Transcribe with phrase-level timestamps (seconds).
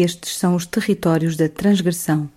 [0.00, 2.30] Estes são os territórios da transgressão.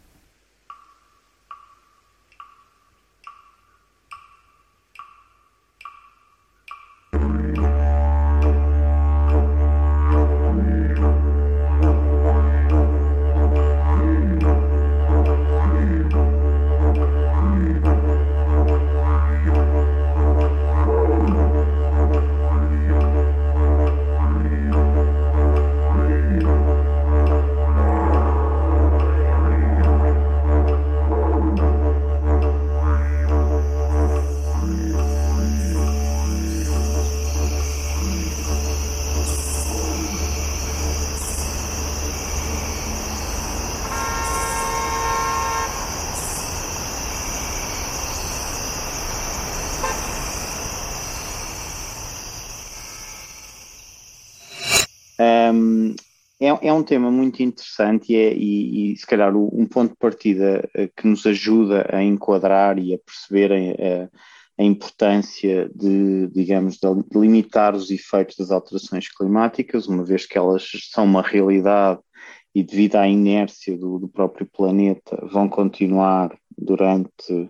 [56.81, 60.89] Um tema muito interessante e, é, e, e se calhar um ponto de partida eh,
[60.95, 64.09] que nos ajuda a enquadrar e a perceber a,
[64.61, 70.69] a importância de, digamos, de limitar os efeitos das alterações climáticas, uma vez que elas
[70.91, 71.99] são uma realidade
[72.53, 77.49] e devido à inércia do, do próprio planeta vão continuar durante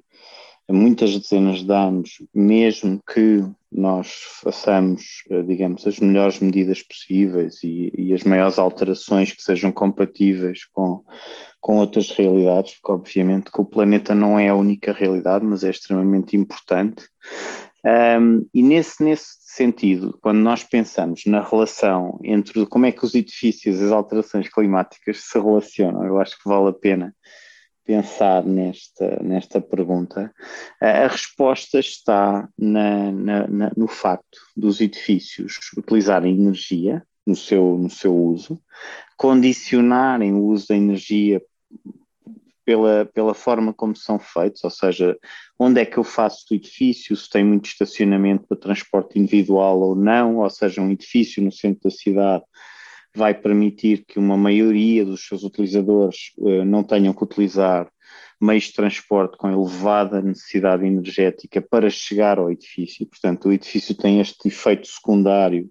[0.70, 7.92] muitas dezenas de anos, mesmo que nós façamos, eh, digamos, as melhores medidas possíveis e,
[7.98, 11.04] e, as maiores alterações que sejam compatíveis com,
[11.60, 15.70] com outras realidades, porque obviamente que o planeta não é a única realidade, mas é
[15.70, 17.08] extremamente importante.
[17.84, 23.16] Um, e nesse, nesse sentido, quando nós pensamos na relação entre como é que os
[23.16, 27.16] edifícios e as alterações climáticas se relacionam, eu acho que vale a pena
[27.86, 30.34] pensar nesta, nesta pergunta,
[30.80, 37.90] a resposta está na, na, na, no facto dos edifícios utilizarem energia no seu, no
[37.90, 38.62] seu uso,
[39.18, 41.42] condicionarem o uso da energia
[42.66, 45.18] pela, pela forma como são feitos, ou seja,
[45.60, 49.96] onde é que eu faço o edifício, se tem muito estacionamento para transporte individual ou
[49.96, 52.44] não, ou seja, um edifício no centro da cidade
[53.16, 57.90] vai permitir que uma maioria dos seus utilizadores uh, não tenham que utilizar
[58.40, 63.06] meios de transporte com elevada necessidade energética para chegar ao edifício.
[63.06, 65.70] Portanto, o edifício tem este efeito secundário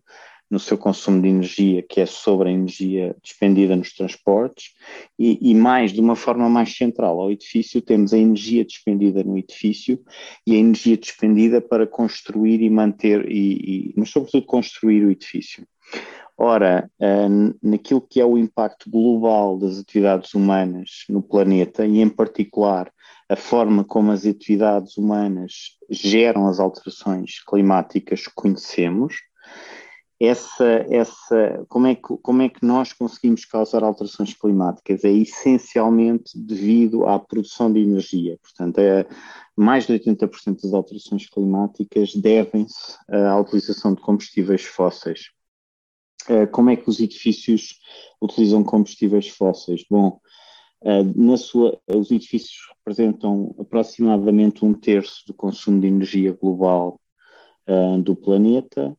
[0.50, 4.72] no seu consumo de energia, que é sobre a energia despendida nos transportes,
[5.16, 9.38] e, e, mais, de uma forma mais central ao edifício, temos a energia despendida no
[9.38, 10.00] edifício
[10.44, 15.64] e a energia despendida para construir e manter, e, e mas sobretudo construir o edifício.
[16.42, 22.08] Ora, uh, naquilo que é o impacto global das atividades humanas no planeta e, em
[22.08, 22.90] particular,
[23.28, 29.16] a forma como as atividades humanas geram as alterações climáticas que conhecemos,
[30.18, 35.04] essa, essa, como, é que, como é que nós conseguimos causar alterações climáticas?
[35.04, 38.38] É essencialmente devido à produção de energia.
[38.42, 39.06] Portanto, é,
[39.54, 45.38] mais de 80% das alterações climáticas devem-se à utilização de combustíveis fósseis.
[46.28, 47.78] Eh, como é que os edifícios
[48.20, 49.84] utilizam combustíveis fósseis?
[49.88, 50.20] Bom,
[50.82, 57.00] eh, na sua, os edifícios representam aproximadamente um terço do consumo de energia global
[57.66, 58.96] eh, do planeta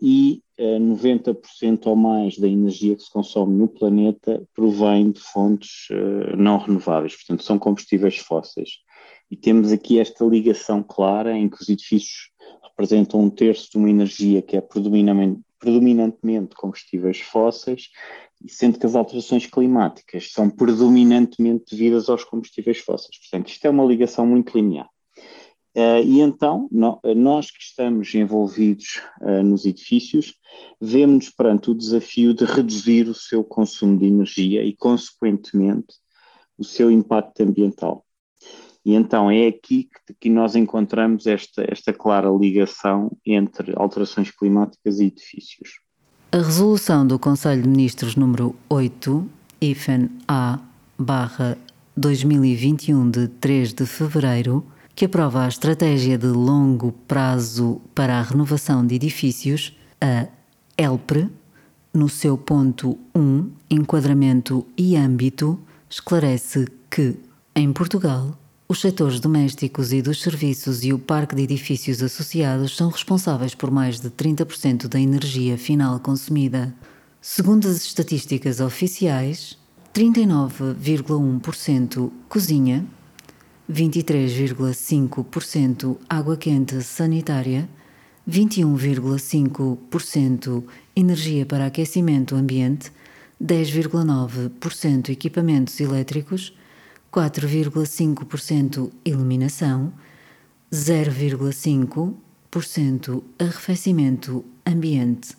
[0.00, 5.88] e 90% ou mais da energia que se consome no planeta provém de fontes
[6.38, 8.78] não renováveis, portanto, são combustíveis fósseis.
[9.30, 12.30] E temos aqui esta ligação clara em que os edifícios
[12.62, 17.88] representam um terço de uma energia que é predominantemente, predominantemente combustíveis fósseis,
[18.48, 23.16] sendo que as alterações climáticas são predominantemente devidas aos combustíveis fósseis.
[23.20, 24.88] Portanto, isto é uma ligação muito linear.
[25.74, 30.34] Uh, e então, no, nós que estamos envolvidos uh, nos edifícios,
[30.80, 35.94] vemos-nos perante o desafio de reduzir o seu consumo de energia e, consequentemente,
[36.58, 38.04] o seu impacto ambiental.
[38.84, 44.98] E então é aqui que, que nós encontramos esta, esta clara ligação entre alterações climáticas
[44.98, 45.80] e edifícios.
[46.32, 49.28] A resolução do Conselho de Ministros número 8,
[49.60, 50.58] IFEN A
[50.98, 51.58] barra
[51.96, 54.64] 2021 de 3 de fevereiro,
[54.94, 60.26] que aprova a estratégia de longo prazo para a renovação de edifícios, a
[60.76, 61.28] ELPRE,
[61.92, 65.58] no seu ponto 1, enquadramento e âmbito,
[65.88, 67.16] esclarece que,
[67.54, 68.38] em Portugal,
[68.72, 73.70] os setores domésticos e dos serviços e o parque de edifícios associados são responsáveis por
[73.70, 76.74] mais de 30% da energia final consumida.
[77.20, 79.58] Segundo as estatísticas oficiais,
[79.94, 82.86] 39,1% cozinha,
[83.70, 87.68] 23,5% água quente sanitária,
[88.26, 90.64] 21,5%
[90.96, 92.90] energia para aquecimento ambiente,
[93.38, 96.54] 10,9% equipamentos elétricos,
[97.12, 99.92] 4,5% iluminação,
[100.72, 105.36] 0,5% arrefecimento ambiente.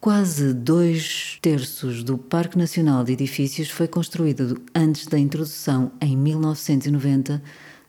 [0.00, 7.42] Quase dois terços do Parque Nacional de Edifícios foi construído antes da introdução, em 1990,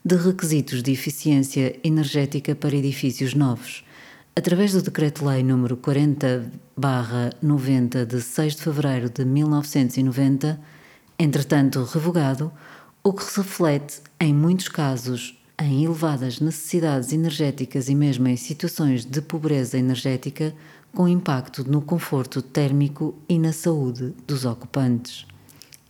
[0.04, 3.84] de requisitos de eficiência energética para edifícios novos.
[4.34, 10.60] Através do Decreto-Lei nº 40-90 de 6 de fevereiro de 1990,
[11.18, 12.52] entretanto revogado,
[13.02, 19.20] o que reflete, em muitos casos, em elevadas necessidades energéticas e mesmo em situações de
[19.20, 20.54] pobreza energética,
[20.94, 25.26] com impacto no conforto térmico e na saúde dos ocupantes.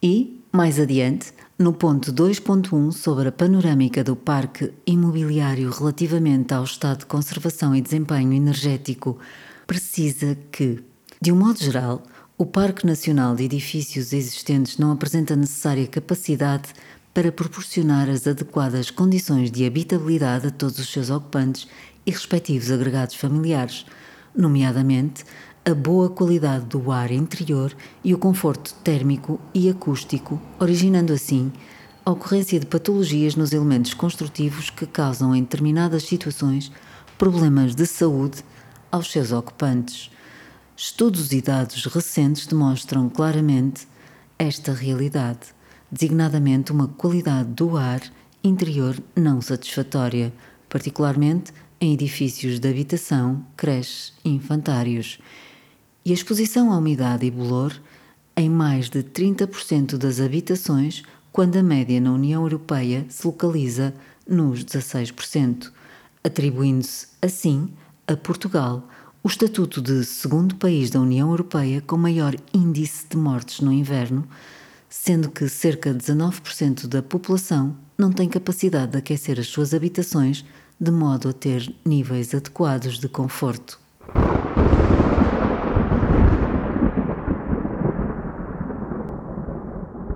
[0.03, 7.01] E, mais adiante, no ponto 2.1 sobre a panorâmica do parque imobiliário relativamente ao estado
[7.01, 9.19] de conservação e desempenho energético,
[9.67, 10.83] precisa que,
[11.21, 12.03] de um modo geral,
[12.37, 16.73] o Parque Nacional de Edifícios existentes não apresenta necessária capacidade
[17.19, 21.67] para proporcionar as adequadas condições de habitabilidade a todos os seus ocupantes
[22.07, 23.85] e respectivos agregados familiares,
[24.33, 25.25] nomeadamente
[25.65, 27.75] a boa qualidade do ar interior
[28.05, 31.53] e o conforto térmico e acústico, originando assim
[32.07, 36.71] a ocorrência de patologias nos elementos construtivos que causam em determinadas situações
[37.19, 38.45] problemas de saúde
[38.93, 40.09] aos seus ocupantes.
[40.77, 43.89] Estudos e dados recentes demonstram claramente
[44.39, 45.58] esta realidade
[45.91, 48.01] designadamente uma qualidade do ar
[48.43, 50.33] interior não satisfatória,
[50.69, 55.19] particularmente em edifícios de habitação, creches e infantários,
[56.05, 57.73] e a exposição à umidade e bolor
[58.37, 61.03] em mais de 30% das habitações,
[61.33, 63.93] quando a média na União Europeia se localiza
[64.27, 65.73] nos 16%,
[66.23, 67.69] atribuindo-se, assim,
[68.07, 68.89] a Portugal
[69.23, 74.27] o estatuto de segundo país da União Europeia com maior índice de mortes no inverno,
[74.89, 80.45] sendo que cerca de 19% da população não tem capacidade de aquecer as suas habitações
[80.81, 83.81] de modo a ter níveis adequados de conforto.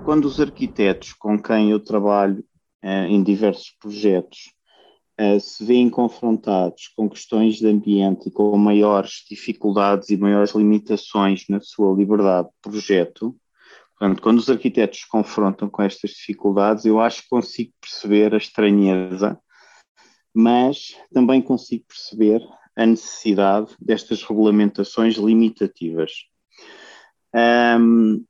[0.05, 2.43] Quando os arquitetos com quem eu trabalho
[2.81, 4.53] eh, em diversos projetos
[5.17, 11.45] eh, se veem confrontados com questões de ambiente e com maiores dificuldades e maiores limitações
[11.47, 13.35] na sua liberdade de projeto,
[14.03, 19.39] Portanto, quando os arquitetos confrontam com estas dificuldades, eu acho que consigo perceber a estranheza,
[20.33, 22.41] mas também consigo perceber
[22.75, 26.11] a necessidade destas regulamentações limitativas.
[27.33, 28.25] Um,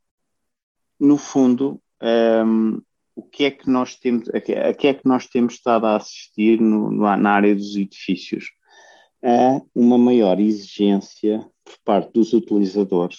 [1.00, 1.82] no fundo,
[2.46, 2.80] um,
[3.16, 6.62] o que é que nós temos, a que, é que nós temos estado a assistir
[6.62, 8.46] no, na área dos edifícios?
[9.24, 13.18] A uma maior exigência por parte dos utilizadores,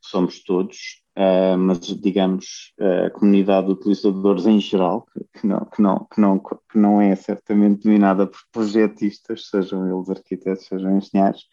[0.00, 5.82] somos todos, uh, mas digamos uh, a comunidade de utilizadores em geral, que, não, que,
[5.82, 11.48] não, que, não, que não é certamente dominada por projetistas, sejam eles arquitetos, sejam engenheiros,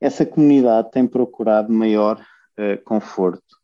[0.00, 2.20] essa comunidade tem procurado maior
[2.58, 3.58] uh, conforto.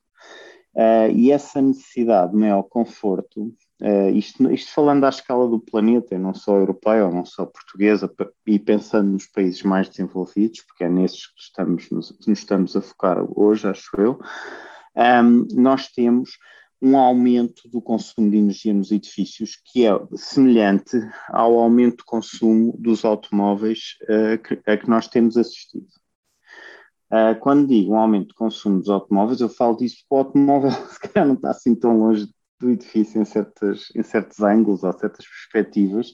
[1.15, 6.33] e essa necessidade de maior conforto Uh, isto, isto, falando à escala do planeta, não
[6.33, 8.11] só europeia, não só portuguesa,
[8.47, 12.81] e pensando nos países mais desenvolvidos, porque é nesses que estamos, nos, nos estamos a
[12.81, 14.19] focar hoje, acho eu,
[14.97, 16.39] um, nós temos
[16.81, 20.97] um aumento do consumo de energia nos edifícios que é semelhante
[21.29, 25.87] ao aumento de consumo dos automóveis uh, que, a que nós temos assistido.
[27.11, 30.71] Uh, quando digo um aumento de consumo dos automóveis, eu falo disso porque o automóvel
[30.91, 32.27] se calhar não está assim tão longe
[32.59, 36.11] do edifício em, certos em certos ângulos ou certas perspectivas,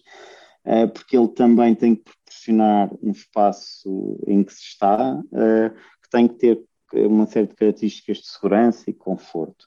[0.66, 5.70] uh, porque ele também tem que proporcionar um espaço em que se está, uh,
[6.02, 6.62] que tem que ter
[6.94, 9.66] uma série de características de segurança e conforto.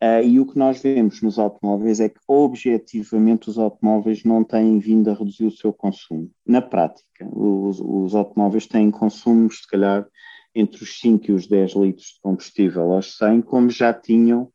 [0.00, 4.78] Uh, e o que nós vemos nos automóveis é que, objetivamente, os automóveis não têm
[4.78, 6.30] vindo a reduzir o seu consumo.
[6.46, 10.06] Na prática, os, os automóveis têm consumos, se calhar,
[10.54, 14.52] entre os 5 e os 10 litros de combustível aos 100, como já tinham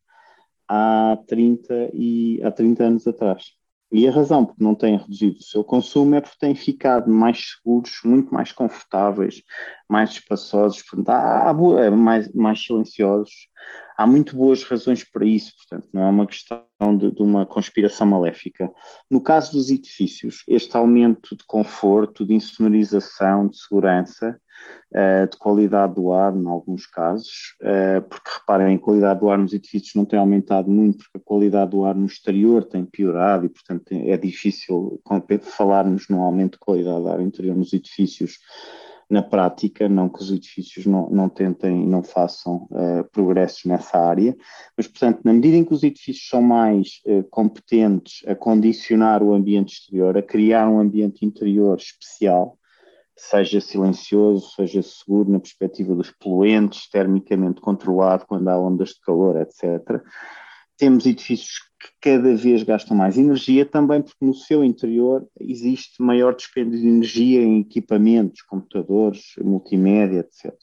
[0.73, 3.43] há 30, e, há 30 anos atrás.
[3.91, 7.11] E a razão por que não têm reduzido o seu consumo é porque têm ficado
[7.11, 9.43] mais seguros, muito mais confortáveis,
[9.87, 13.31] mais espaçosos, portanto, há, há, é, mais, mais silenciosos.
[13.95, 16.65] Há muito boas razões para isso, portanto, não é uma questão
[16.97, 18.67] de, de uma conspiração maléfica.
[19.11, 24.41] No caso dos edifícios, este aumento de conforto, de insonorização, de segurança,
[24.93, 29.37] uh, de qualidade do ar, em alguns casos, uh, porque reparem, a qualidade do ar
[29.37, 33.45] nos edifícios não tem aumentado muito, porque a qualidade do ar no exterior tem piorado
[33.45, 35.01] e, portanto, é difícil
[35.41, 38.39] falarmos num aumento de qualidade do ar interior nos edifícios.
[39.09, 43.97] Na prática, não que os edifícios não, não tentem e não façam uh, progressos nessa
[43.99, 44.35] área,
[44.75, 49.33] mas, portanto, na medida em que os edifícios são mais uh, competentes a condicionar o
[49.33, 52.57] ambiente exterior, a criar um ambiente interior especial,
[53.17, 59.37] seja silencioso, seja seguro na perspectiva dos poluentes, termicamente controlado quando há ondas de calor,
[59.37, 60.01] etc.
[60.77, 66.35] Temos edifícios que cada vez gastam mais energia, também porque no seu interior existe maior
[66.35, 70.53] dispêndio de energia em equipamentos, computadores, multimédia, etc.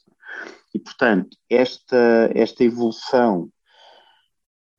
[0.73, 3.49] E, portanto, esta, esta evolução,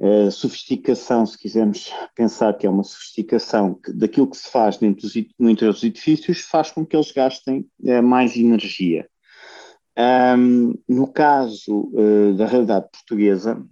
[0.02, 5.14] a sofisticação, se quisermos pensar que é uma sofisticação daquilo que se faz dentro dos,
[5.38, 9.08] no interior dos edifícios, faz com que eles gastem uh, mais energia.
[10.36, 13.64] Um, no caso uh, da realidade portuguesa,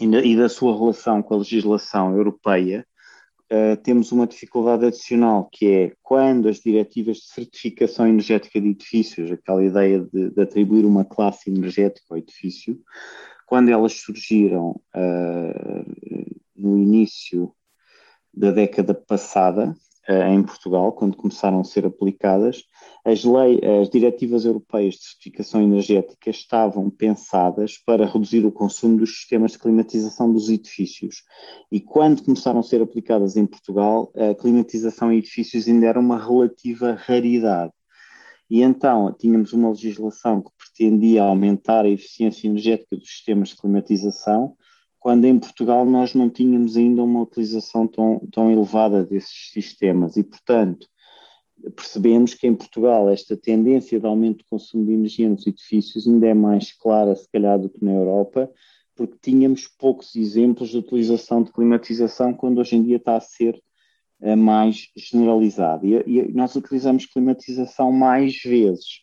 [0.00, 2.84] e da sua relação com a legislação europeia,
[3.52, 9.30] uh, temos uma dificuldade adicional, que é quando as diretivas de certificação energética de edifícios,
[9.30, 12.76] aquela ideia de, de atribuir uma classe energética ao edifício,
[13.46, 17.52] quando elas surgiram uh, no início
[18.32, 19.74] da década passada,
[20.08, 22.64] uh, em Portugal, quando começaram a ser aplicadas,
[23.04, 29.16] as, lei, as diretivas europeias de certificação energética estavam pensadas para reduzir o consumo dos
[29.16, 31.22] sistemas de climatização dos edifícios.
[31.70, 36.18] E quando começaram a ser aplicadas em Portugal, a climatização em edifícios ainda era uma
[36.18, 37.72] relativa raridade.
[38.50, 44.56] E então tínhamos uma legislação que pretendia aumentar a eficiência energética dos sistemas de climatização,
[45.00, 50.16] quando em Portugal nós não tínhamos ainda uma utilização tão, tão elevada desses sistemas.
[50.16, 50.86] E, portanto,
[51.76, 56.26] percebemos que em Portugal esta tendência de aumento do consumo de energia nos edifícios ainda
[56.26, 58.50] é mais clara, se calhar, do que na Europa,
[58.94, 63.60] porque tínhamos poucos exemplos de utilização de climatização, quando hoje em dia está a ser
[64.36, 65.86] mais generalizado.
[65.86, 69.00] E, e, nós utilizamos climatização mais vezes,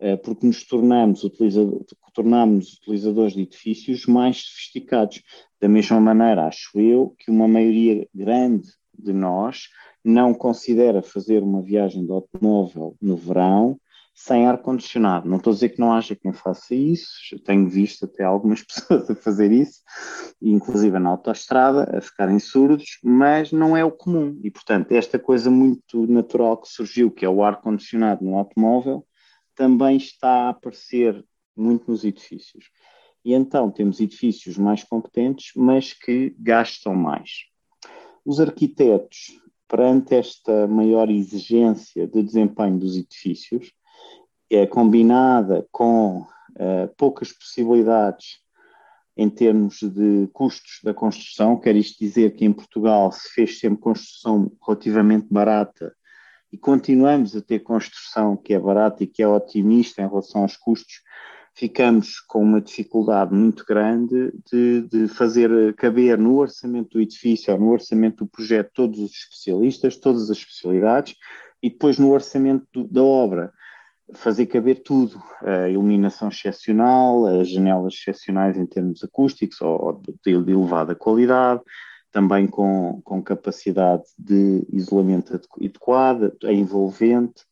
[0.00, 5.22] uh, porque nos tornamos, utilizador, tornamos utilizadores de edifícios mais sofisticados.
[5.60, 8.68] Da mesma maneira, acho eu, que uma maioria grande
[8.98, 9.68] de nós
[10.04, 13.78] não considera fazer uma viagem de automóvel no verão
[14.14, 15.28] sem ar-condicionado.
[15.28, 19.10] Não estou a dizer que não haja quem faça isso, tenho visto até algumas pessoas
[19.10, 19.82] a fazer isso,
[20.40, 24.38] inclusive na autoestrada, a ficarem surdos, mas não é o comum.
[24.42, 29.04] E, portanto, esta coisa muito natural que surgiu, que é o ar-condicionado no automóvel,
[29.54, 31.24] também está a aparecer
[31.56, 32.70] muito nos edifícios.
[33.24, 37.46] E então temos edifícios mais competentes, mas que gastam mais.
[38.24, 43.72] Os arquitetos perante esta maior exigência de desempenho dos edifícios,
[44.56, 48.38] é combinada com uh, poucas possibilidades
[49.16, 53.80] em termos de custos da construção, quer isto dizer que em Portugal se fez sempre
[53.80, 55.94] construção relativamente barata
[56.52, 60.56] e continuamos a ter construção que é barata e que é otimista em relação aos
[60.56, 61.02] custos,
[61.54, 67.60] ficamos com uma dificuldade muito grande de, de, fazer caber no orçamento do edifício ou
[67.60, 71.14] no orçamento do projeto todos os especialistas, todas as especialidades,
[71.62, 73.52] e depois no orçamento do, da obra
[74.14, 80.94] fazer caber tudo, a iluminação excepcional, as janelas excepcionais em termos acústicos ou de elevada
[80.94, 81.60] qualidade,
[82.10, 87.42] também com, com capacidade de isolamento adequada, a envolvente,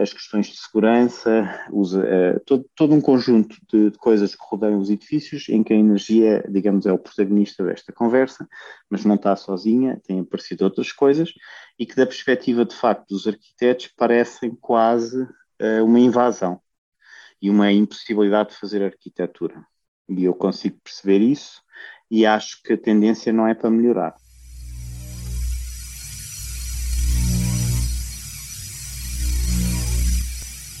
[0.00, 4.78] as questões de segurança, usa, uh, todo, todo, um conjunto de, de, coisas que rodeiam
[4.78, 8.48] os edifícios, em que a energia, digamos, é o protagonista desta conversa,
[8.88, 11.32] mas não está sozinha, têm aparecido outras coisas,
[11.76, 15.26] e que da perspectiva de facto dos arquitetos parecem quase
[15.82, 16.60] uma invasão
[17.40, 19.64] e uma impossibilidade de fazer arquitetura.
[20.08, 21.62] E eu consigo perceber isso
[22.10, 24.16] e acho que a tendência não é para melhorar.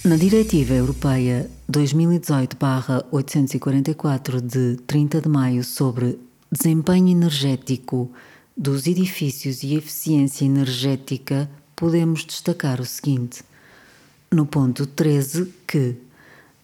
[0.04, 6.18] Na Diretiva Europeia 2018-844 de 30 de maio sobre
[6.52, 8.12] desempenho energético
[8.54, 13.42] dos edifícios e eficiência energética, podemos destacar o seguinte:
[14.34, 15.96] no ponto 13, que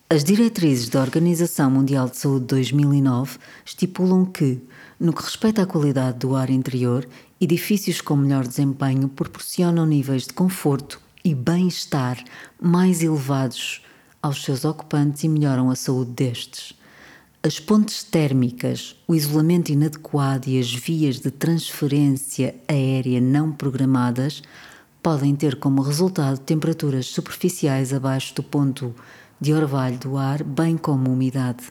[0.08, 4.60] as diretrizes da Organização Mundial de Saúde 2009 estipulam que,
[4.98, 7.08] no que respeita à qualidade do ar interior,
[7.40, 12.18] edifícios com melhor desempenho proporcionam níveis de conforto e bem-estar
[12.60, 13.82] mais elevados
[14.20, 16.74] aos seus ocupantes e melhoram a saúde destes.
[17.40, 24.42] As pontes térmicas, o isolamento inadequado e as vias de transferência aérea não programadas
[25.02, 28.94] podem ter como resultado temperaturas superficiais abaixo do ponto
[29.40, 31.64] de orvalho do ar, bem como umidade.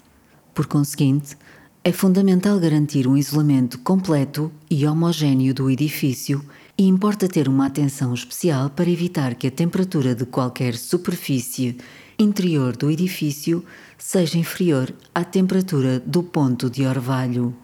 [0.54, 1.38] Por conseguinte,
[1.84, 6.44] é fundamental garantir um isolamento completo e homogéneo do edifício
[6.78, 11.78] e importa ter uma atenção especial para evitar que a temperatura de qualquer superfície
[12.18, 13.64] interior do edifício
[13.98, 17.56] seja inferior à temperatura do ponto de orvalho.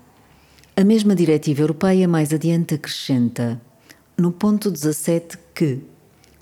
[0.77, 3.61] A mesma diretiva europeia mais adiante acrescenta,
[4.17, 5.81] no ponto 17, que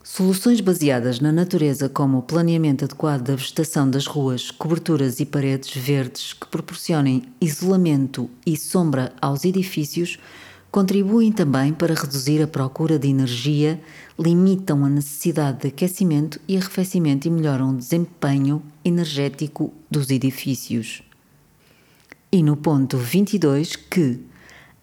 [0.03, 5.75] soluções baseadas na natureza, como o planeamento adequado da vegetação das ruas, coberturas e paredes
[5.75, 10.19] verdes que proporcionem isolamento e sombra aos edifícios,
[10.69, 13.81] contribuem também para reduzir a procura de energia,
[14.19, 21.01] limitam a necessidade de aquecimento e arrefecimento e melhoram o desempenho energético dos edifícios.
[22.31, 24.19] E no ponto 22 que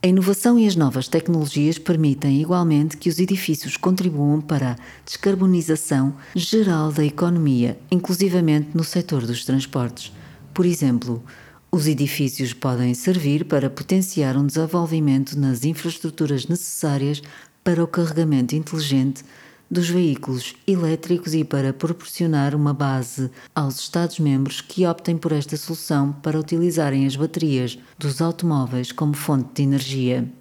[0.02, 6.14] a inovação e as novas tecnologias permitem igualmente que os edifícios contribuam para a descarbonização
[6.34, 10.10] geral da economia, inclusivamente no setor dos transportes.
[10.54, 11.22] Por exemplo,
[11.70, 17.22] os edifícios podem servir para potenciar um desenvolvimento nas infraestruturas necessárias
[17.62, 19.22] para o carregamento inteligente
[19.70, 26.12] dos veículos elétricos e para proporcionar uma base aos Estados-membros que optem por esta solução
[26.12, 30.39] para utilizarem as baterias dos automóveis como fonte de energia.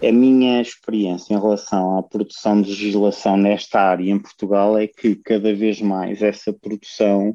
[0.00, 5.16] A minha experiência em relação à produção de legislação nesta área em Portugal é que
[5.16, 7.30] cada vez mais essa produção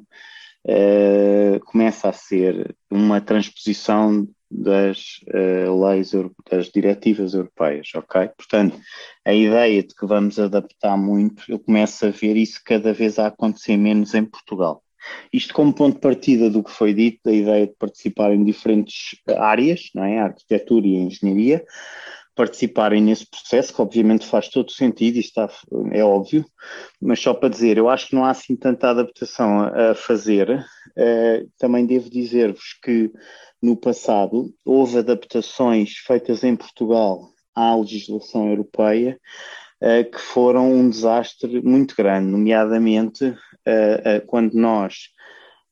[0.65, 6.11] uh, começa a ser uma transposição das uh, leis,
[6.49, 8.29] das diretivas europeias, ok?
[8.37, 8.79] Portanto,
[9.25, 13.27] a ideia de que vamos adaptar muito, eu começo a ver isso cada vez a
[13.27, 14.81] acontecer menos em Portugal.
[15.33, 19.17] Isto como ponto de partida do que foi dito, da ideia de participar em diferentes
[19.37, 20.19] áreas, não é?
[20.19, 21.65] A arquitetura e a engenharia,
[22.35, 25.49] participarem nesse processo, que obviamente faz todo sentido, isto está,
[25.91, 26.45] é óbvio,
[27.01, 30.65] mas só para dizer, eu acho que não há assim tanta adaptação a, a fazer.
[30.97, 33.11] Uh, também devo dizer-vos que
[33.61, 39.19] no passado houve adaptações feitas em Portugal à legislação europeia
[39.81, 45.13] uh, que foram um desastre muito grande, nomeadamente uh, quando nós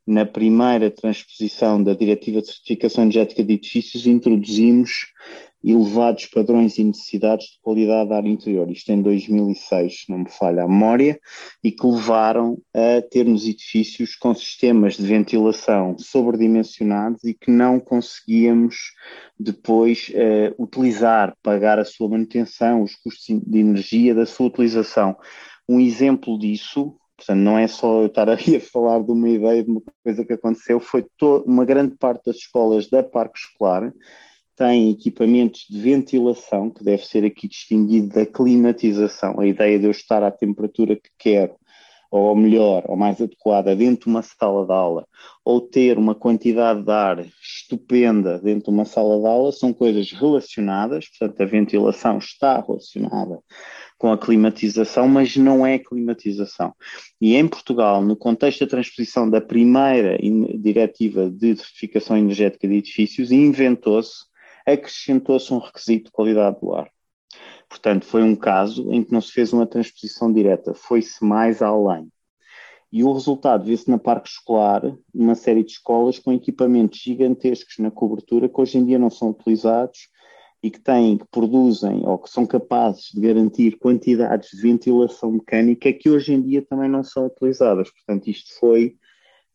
[0.05, 5.07] na primeira transposição da Diretiva de Certificação Energética de Edifícios, introduzimos
[5.63, 10.63] elevados padrões e necessidades de qualidade da área interior, isto em 2006, não me falha
[10.63, 11.19] a memória,
[11.63, 18.75] e que levaram a termos edifícios com sistemas de ventilação sobredimensionados e que não conseguíamos
[19.39, 25.15] depois uh, utilizar, pagar a sua manutenção, os custos de energia da sua utilização.
[25.69, 29.63] Um exemplo disso Portanto, não é só eu estar aí a falar de uma ideia,
[29.63, 31.05] de uma coisa que aconteceu, foi
[31.45, 33.93] uma grande parte das escolas da Parque Escolar
[34.61, 39.91] têm equipamentos de ventilação, que deve ser aqui distinguido da climatização, a ideia de eu
[39.91, 41.55] estar à temperatura que quero,
[42.11, 45.07] ou melhor, ou mais adequada, dentro de uma sala de aula,
[45.43, 50.11] ou ter uma quantidade de ar estupenda dentro de uma sala de aula, são coisas
[50.11, 53.39] relacionadas, portanto, a ventilação está relacionada
[53.97, 56.71] com a climatização, mas não é climatização.
[57.19, 60.19] E em Portugal, no contexto da transposição da primeira
[60.59, 64.29] diretiva de certificação energética de edifícios, inventou-se
[64.65, 66.89] acrescentou-se um requisito de qualidade do ar.
[67.69, 72.11] Portanto, foi um caso em que não se fez uma transposição direta, foi-se mais além.
[72.91, 74.81] E o resultado vê-se na parque escolar,
[75.13, 79.29] uma série de escolas com equipamentos gigantescos na cobertura que hoje em dia não são
[79.29, 80.09] utilizados
[80.61, 85.91] e que têm, que produzem ou que são capazes de garantir quantidades de ventilação mecânica
[85.93, 87.89] que hoje em dia também não são utilizadas.
[87.89, 88.95] Portanto, isto foi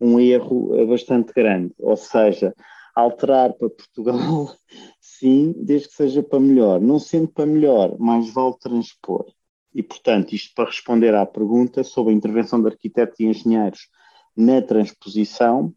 [0.01, 1.75] um erro eh, bastante grande.
[1.79, 2.55] Ou seja,
[2.97, 4.57] alterar para Portugal,
[4.99, 6.81] sim, desde que seja para melhor.
[6.81, 9.27] Não sendo para melhor, mais vale transpor.
[9.75, 13.91] E, portanto, isto para responder à pergunta sobre a intervenção de arquitetos e engenheiros
[14.35, 15.75] na transposição,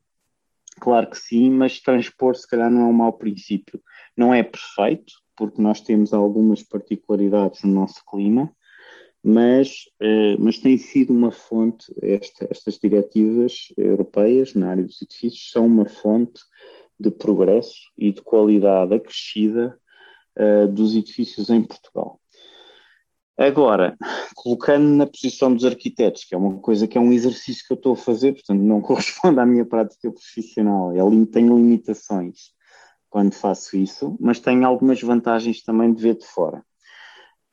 [0.79, 3.81] claro que sim, mas transpor se calhar não é um mau princípio.
[4.15, 8.49] Não é perfeito, porque nós temos algumas particularidades no nosso clima,
[9.21, 15.51] mas, eh, mas tem sido uma fonte, esta, estas diretivas europeias na área dos edifícios
[15.51, 16.41] são uma fonte
[16.99, 19.79] de progresso e de qualidade acrescida
[20.37, 22.19] uh, dos edifícios em Portugal.
[23.37, 23.97] Agora,
[24.35, 27.77] colocando na posição dos arquitetos, que é uma coisa que é um exercício que eu
[27.77, 32.51] estou a fazer, portanto não corresponde à minha prática profissional, eu tenho limitações
[33.09, 36.63] quando faço isso, mas tenho algumas vantagens também de ver de fora.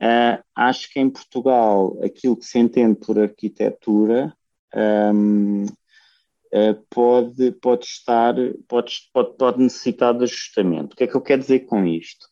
[0.03, 4.37] Uh, acho que em Portugal aquilo que se entende por arquitetura
[4.75, 5.86] um, ehm, eh,
[6.91, 8.35] pode, pode estar,
[8.69, 10.95] pode, pode, pode necessitar de ajustamento.
[10.95, 12.27] O que é que eu quero dizer com isto?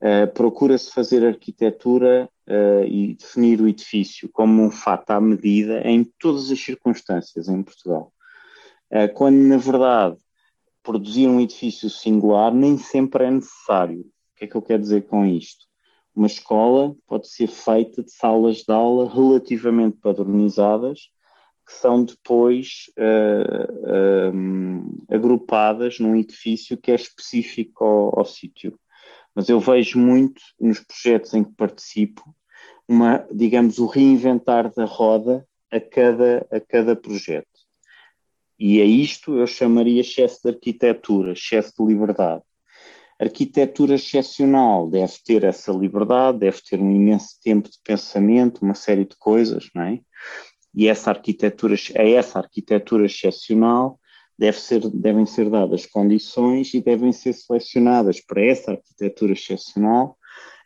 [0.00, 6.04] Uh, Procura-se fazer arquitetura uh, e definir o edifício como um fato à medida em
[6.18, 8.12] todas as circunstâncias em Portugal.
[8.90, 10.16] Uh, quando, na verdade,
[10.82, 14.00] produzir um edifício singular nem sempre é necessário.
[14.00, 15.66] O que é que eu quero dizer com isto?
[16.14, 21.10] Uma escola pode ser feita de salas de aula relativamente padronizadas,
[21.70, 28.78] são depois uh, uh, agrupadas num edifício que é específico ao, ao sítio.
[29.34, 32.22] Mas eu vejo muito nos projetos em que participo,
[32.88, 37.46] uma, digamos, o reinventar da roda a cada, a cada projeto.
[38.58, 42.42] E a isto eu chamaria excesso de arquitetura, excesso de liberdade.
[43.18, 49.04] Arquitetura excepcional deve ter essa liberdade, deve ter um imenso tempo de pensamento, uma série
[49.04, 50.00] de coisas, não é?
[50.74, 53.98] E essa arquitetura, a essa arquitetura excepcional
[54.38, 60.16] deve ser, devem ser dadas condições e devem ser selecionadas para essa arquitetura excepcional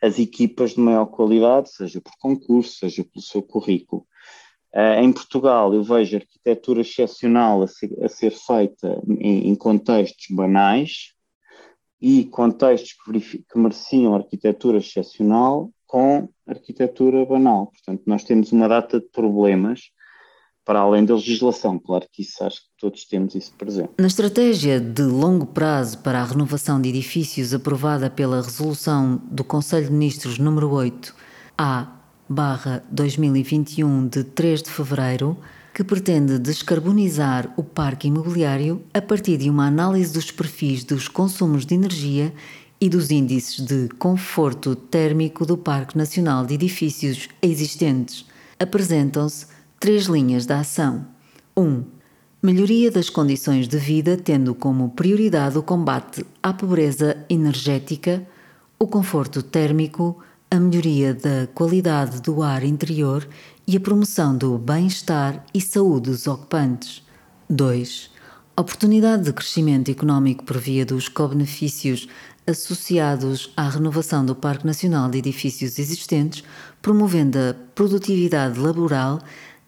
[0.01, 4.05] as equipas de maior qualidade, seja por concurso, seja pelo seu currículo.
[4.73, 10.27] Uh, em Portugal, eu vejo arquitetura excepcional a ser, a ser feita em, em, contextos
[10.29, 11.15] banais,
[12.01, 17.67] e contextos que, que mereciam arquitetura excepcional com arquitetura banal.
[17.67, 19.91] Portanto, nós temos uma data de problemas
[20.65, 21.79] para além da legislação.
[21.79, 23.91] Claro que isso acho que todos temos isso presente.
[23.99, 29.85] Na estratégia de longo prazo para a renovação de edifícios aprovada pela resolução do Conselho
[29.85, 31.15] de Ministros número 8
[31.57, 31.95] A
[32.27, 35.37] barra 2021 de 3 de fevereiro,
[35.73, 41.65] que pretende descarbonizar o parque imobiliário a partir de uma análise dos perfis dos consumos
[41.65, 42.33] de energia
[42.79, 48.25] e dos índices de conforto térmico do Parque Nacional de Edifícios existentes.
[48.59, 49.47] Apresentam-se
[49.79, 51.05] três linhas de ação.
[51.55, 51.61] 1.
[51.61, 51.83] Um,
[52.41, 58.25] melhoria das condições de vida, tendo como prioridade o combate à pobreza energética,
[58.77, 63.27] o conforto térmico, a melhoria da qualidade do ar interior
[63.67, 67.03] e a promoção do bem-estar e saúde dos ocupantes.
[67.49, 68.11] 2.
[68.57, 72.07] Oportunidade de crescimento económico por via dos co-benefícios
[72.47, 76.43] associados à renovação do Parque Nacional de Edifícios existentes,
[76.81, 79.19] promovendo a produtividade laboral,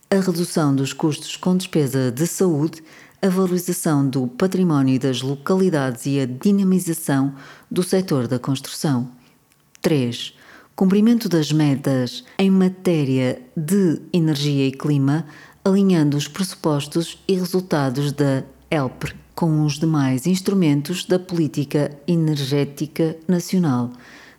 [0.10, 2.82] a redução dos custos com despesa de saúde,
[3.22, 7.34] a valorização do património das localidades e a dinamização
[7.70, 9.10] do setor da construção.
[9.82, 10.34] 3
[10.78, 15.26] cumprimento das metas em matéria de energia e clima,
[15.65, 23.91] alinhando os pressupostos e resultados da ELPR com os demais instrumentos da Política Energética Nacional,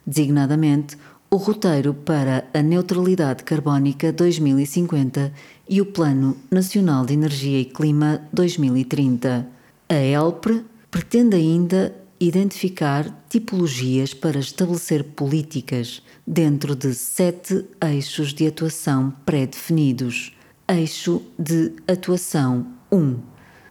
[0.07, 0.97] designadamente
[1.31, 5.33] o roteiro para a neutralidade carbónica 2050
[5.69, 9.47] e o Plano Nacional de Energia e Clima 2030.
[9.89, 19.13] A ELPR pretende ainda identificar tipologias para estabelecer políticas dentro de sete eixos de atuação
[19.27, 20.35] pré-definidos.
[20.67, 23.19] Eixo de atuação 1.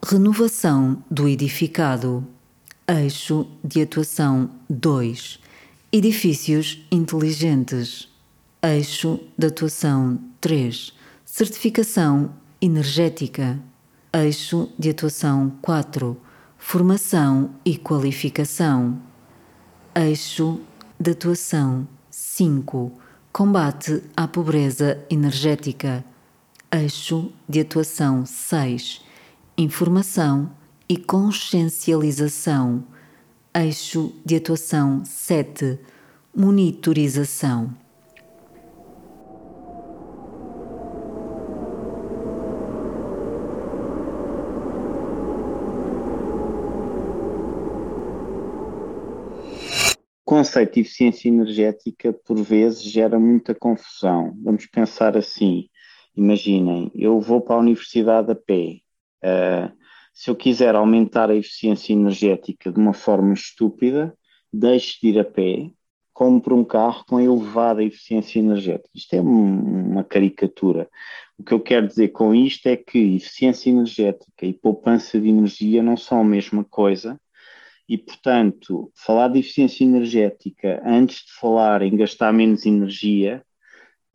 [0.05, 2.25] Renovação do edificado.
[2.87, 5.46] Eixo de atuação 2.
[5.97, 8.07] Edifícios inteligentes.
[8.61, 10.93] Eixo de atuação 3.
[11.25, 13.59] Certificação energética.
[14.13, 16.15] Eixo de atuação 4
[16.55, 19.01] Formação e qualificação.
[19.95, 20.61] Eixo
[20.99, 22.91] de atuação 5.
[23.33, 26.05] Combate à pobreza energética.
[26.71, 29.01] Eixo de atuação 6.
[29.57, 30.51] Informação
[30.87, 32.83] e consciencialização.
[33.59, 35.79] Eixo de atuação 7.
[36.35, 37.73] Monitorização.
[50.23, 54.37] conceito de eficiência energética, por vezes, gera muita confusão.
[54.43, 55.67] Vamos pensar assim:
[56.15, 58.81] imaginem, eu vou para a universidade a pé.
[59.23, 59.76] Uh,
[60.17, 64.17] se eu quiser aumentar a eficiência energética de uma forma estúpida,
[64.51, 65.69] deixo de ir a pé,
[66.11, 68.89] compro um carro com elevada eficiência energética.
[68.95, 70.89] Isto é uma caricatura.
[71.37, 75.83] O que eu quero dizer com isto é que eficiência energética e poupança de energia
[75.83, 77.21] não são a mesma coisa
[77.87, 83.45] e, portanto, falar de eficiência energética antes de falar em gastar menos energia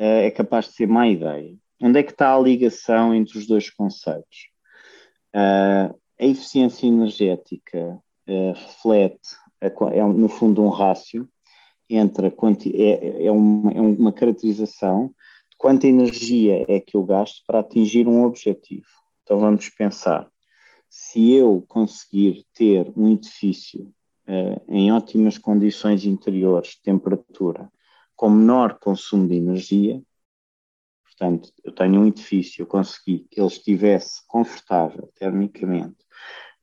[0.01, 1.55] eh, é capaz de ser má ideia.
[1.81, 4.52] Onde é que está a ligação entre os dois conceitos?
[5.35, 11.29] Uh, a eficiência energética uh, reflete, é no fundo um rácio
[11.89, 12.33] entre a
[12.75, 15.09] é, é, uma, é uma caracterização
[15.51, 18.87] de quanta energia é que eu gasto para atingir um objetivo.
[19.23, 20.29] Então vamos pensar
[20.89, 23.91] se eu conseguir ter um edifício
[24.29, 27.71] uh, em ótimas condições interiores de temperatura,
[28.15, 30.03] com menor consumo de energia,
[31.23, 35.97] portanto, eu tenho um edifício, eu consegui que ele estivesse confortável termicamente,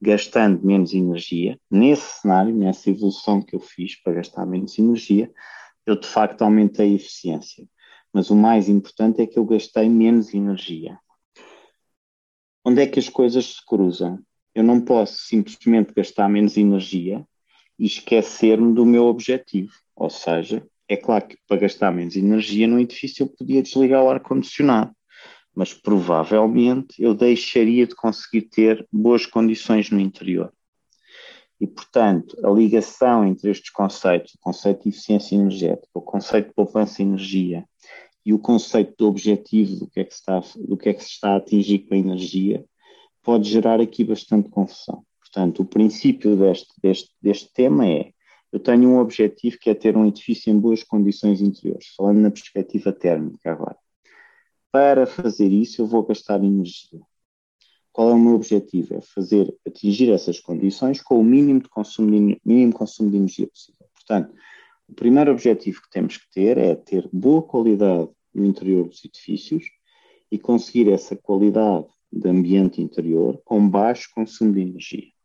[0.02, 1.58] gastando menos energia.
[1.72, 5.32] Nesse cenário, nessa evolução que eu fiz para gastar menos energia,
[5.86, 7.66] eu de facto aumentei a eficiência.
[8.12, 11.00] Mas o mais importante é que eu gastei menos energia.
[12.66, 14.20] Onde é que as coisas se cruzam?
[14.54, 17.26] Eu não posso simplesmente gastar menos energia
[17.78, 19.72] e esquecer-me do meu objetivo.
[19.96, 24.10] Ou seja, é claro que para gastar menos energia no edifício eu podia desligar o
[24.10, 24.92] ar-condicionado,
[25.56, 30.52] mas provavelmente eu deixaria de conseguir ter boas condições no interior.
[31.62, 36.54] E, portanto, a ligação entre estes conceitos, o conceito de eficiência energética, o conceito de
[36.54, 37.66] poupança de energia
[38.26, 41.12] e o conceito do objetivo do que é que está, do que é que se
[41.12, 42.66] está a atingir com a energia,
[43.22, 45.04] pode gerar aqui bastante confusão.
[45.20, 48.12] Portanto, o princípio deste, deste, deste tema é
[48.52, 52.32] eu tenho um objetivo que é ter um edifício em boas condições interiores, falando na
[52.32, 53.78] perspectiva térmica agora.
[54.72, 57.00] Para fazer isso, eu vou gastar energia.
[57.92, 58.96] Qual é o meu objetivo?
[58.96, 63.48] É fazer, atingir essas condições com o mínimo, de consumo de, mínimo consumo de energia
[63.48, 63.88] possível.
[63.94, 64.34] Portanto,
[64.88, 69.64] o primeiro objetivo que temos que ter é ter boa qualidade no interior dos edifícios
[70.32, 75.19] e conseguir essa qualidade de ambiente interior com baixo consumo de energia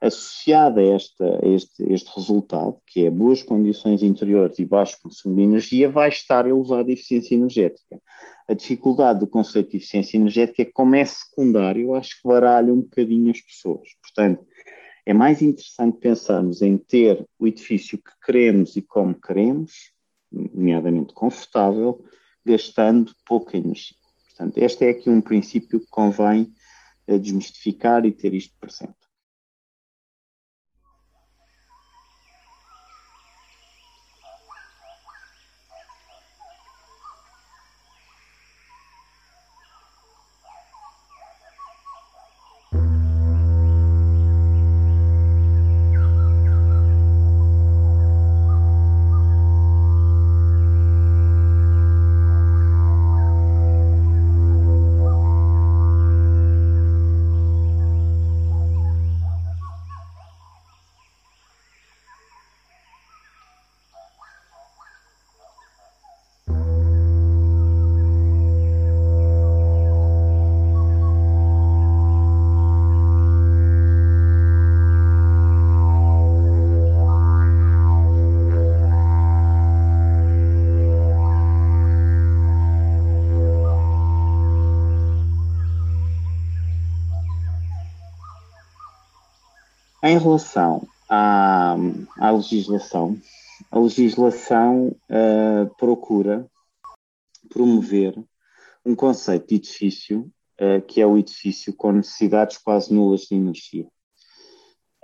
[0.00, 5.36] associada a, esta, a este, este, resultado, que é boas condições interiores e baixo consumo
[5.36, 8.00] de energia, vai estar elevada a eficiência energética.
[8.48, 12.80] A dificuldade do conceito de eficiência energética é como é secundário, acho que baralha um
[12.80, 13.88] bocadinho as pessoas.
[14.00, 14.46] Portanto,
[15.04, 19.92] é mais interessante pensarmos em ter o edifício que queremos e como queremos,
[20.30, 22.04] nomeadamente confortável,
[22.44, 23.96] gastando pouca energia.
[24.28, 26.52] Portanto, este é aqui um princípio que convém
[27.06, 29.07] eh, desmistificar e ter isto presente.
[90.08, 91.76] Em relação à,
[92.16, 93.20] à legislação,
[93.70, 96.50] a legislação uh, procura
[97.50, 98.18] promover
[98.86, 103.86] um conceito de edifício uh, que é o edifício com necessidades quase nulas de energia.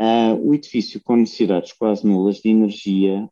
[0.01, 3.29] Uh, o edifício com necessidades quase nulas de energia,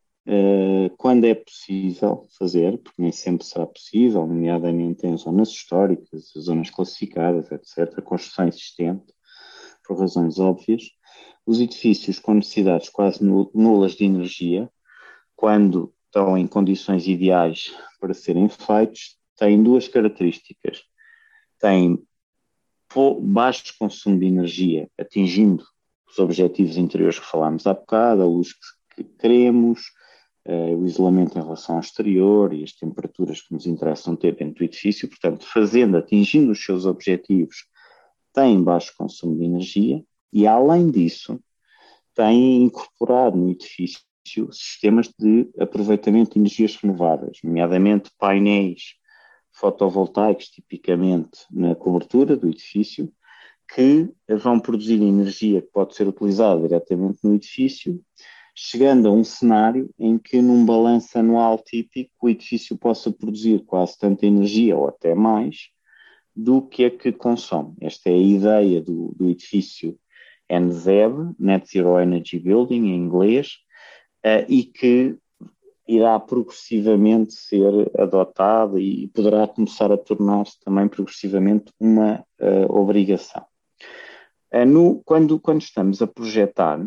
[0.99, 7.51] quando é possível fazer, porque nem sempre será possível, nomeadamente em zonas históricas, zonas classificadas,
[7.51, 9.13] etc., construção existente,
[9.85, 10.85] por razões óbvias,
[11.47, 14.71] os edifícios com necessidades quase nulas de energia,
[15.35, 20.85] quando estão em condições ideais para serem feitos, têm duas características.
[21.59, 21.99] Têm
[23.23, 25.65] baixo consumo de energia, atingindo
[26.09, 28.53] os objetivos interiores que falámos há bocado, a luz
[28.95, 29.81] que queremos,
[30.47, 34.57] uh, o isolamento em relação ao exterior e as temperaturas que nos interessam ter dentro
[34.57, 37.65] do edifício, portanto, fazendo, atingindo os seus objetivos,
[38.35, 41.39] têm baixo consumo de energia e, além disso,
[42.15, 44.01] tem incorporado no edifício
[44.53, 48.95] sistemas de aproveitamento de energias renováveis, nomeadamente painéis
[49.53, 53.13] fotovoltaicos, tipicamente na cobertura do edifício,
[53.75, 58.01] que vão produzir energia que pode ser utilizada diretamente no edifício,
[58.55, 63.99] chegando a um cenário em que, num balanço anual típico, o edifício possa produzir quase
[63.99, 65.71] tanta energia ou até mais
[66.35, 67.75] do que é que consome.
[67.81, 69.99] Esta é a ideia do, do edifício
[70.61, 73.59] NZEB, Net Zero Energy Building, em inglês,
[74.25, 75.17] uh, e que
[75.87, 83.45] irá progressivamente ser adotada e poderá começar a tornar-se também progressivamente uma uh, obrigação.
[84.53, 86.87] Uh, no, quando, quando estamos a projetar,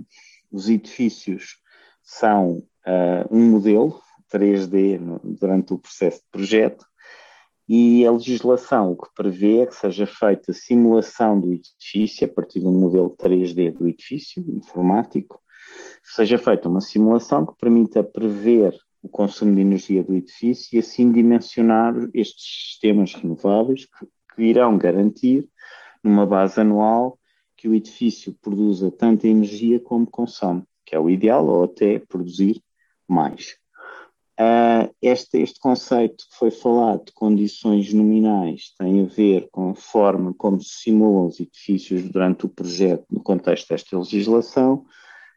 [0.51, 1.58] os edifícios
[2.01, 2.63] são
[3.32, 3.99] um modelo
[4.32, 6.86] 3D no, durante o processo de projeto,
[7.67, 12.60] e a legislação o que prevê é que seja feita simulação do edifício a partir
[12.60, 15.41] de um modelo 3D do edifício informático,
[16.04, 21.12] seja feita uma simulação que permita prever o consumo de energia do edifício e assim
[21.12, 25.47] dimensionar estes sistemas renováveis que, que irão garantir,
[26.04, 27.19] numa base anual,
[27.58, 32.62] que o edifício produza tanta energia como consome, que é o ideal, ou até produzir
[33.08, 33.58] mais.
[34.38, 39.76] Uh, este, este conceito que foi falado de condições nominais tem a ver com a
[39.76, 44.86] forma como se simulam os edifícios durante o projeto no contexto desta legislação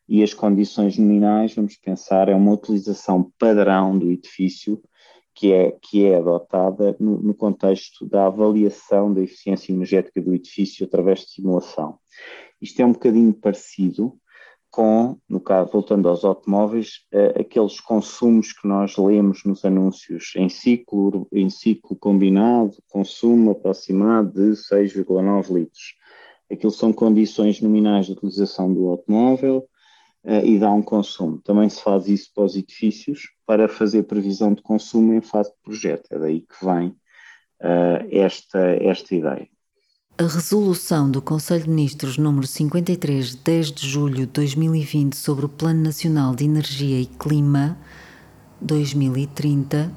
[0.08, 4.82] e as condições nominais, vamos pensar, é uma utilização padrão do edifício
[5.32, 10.84] que é, que é adotada no, no contexto da avaliação da eficiência energética do edifício
[10.84, 12.00] através de simulação.
[12.60, 14.18] Isto é um bocadinho parecido
[14.78, 20.48] com, no caso, voltando aos automóveis, uh, aqueles consumos que nós lemos nos anúncios em
[20.48, 25.96] ciclo, em ciclo combinado, consumo aproximado de 6,9 litros.
[26.48, 29.68] Aquilo são condições nominais de utilização do automóvel
[30.22, 31.40] uh, e dá um consumo.
[31.42, 35.56] Também se faz isso para os edifícios para fazer previsão de consumo em fase de
[35.60, 36.06] projeto.
[36.12, 39.48] É daí que vem uh, esta, esta ideia.
[40.20, 45.48] A resolução do Conselho de Ministros número 53, 10 de julho de 2020 sobre o
[45.48, 47.78] Plano Nacional de Energia e Clima
[48.60, 49.92] 2030,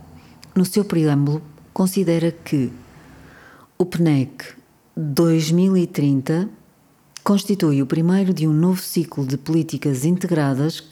[0.54, 1.42] no seu preâmbulo,
[1.74, 2.72] considera que
[3.80, 4.46] o PNEC
[4.96, 6.48] 2030
[7.24, 10.84] constitui o primeiro de um novo ciclo de políticas integradas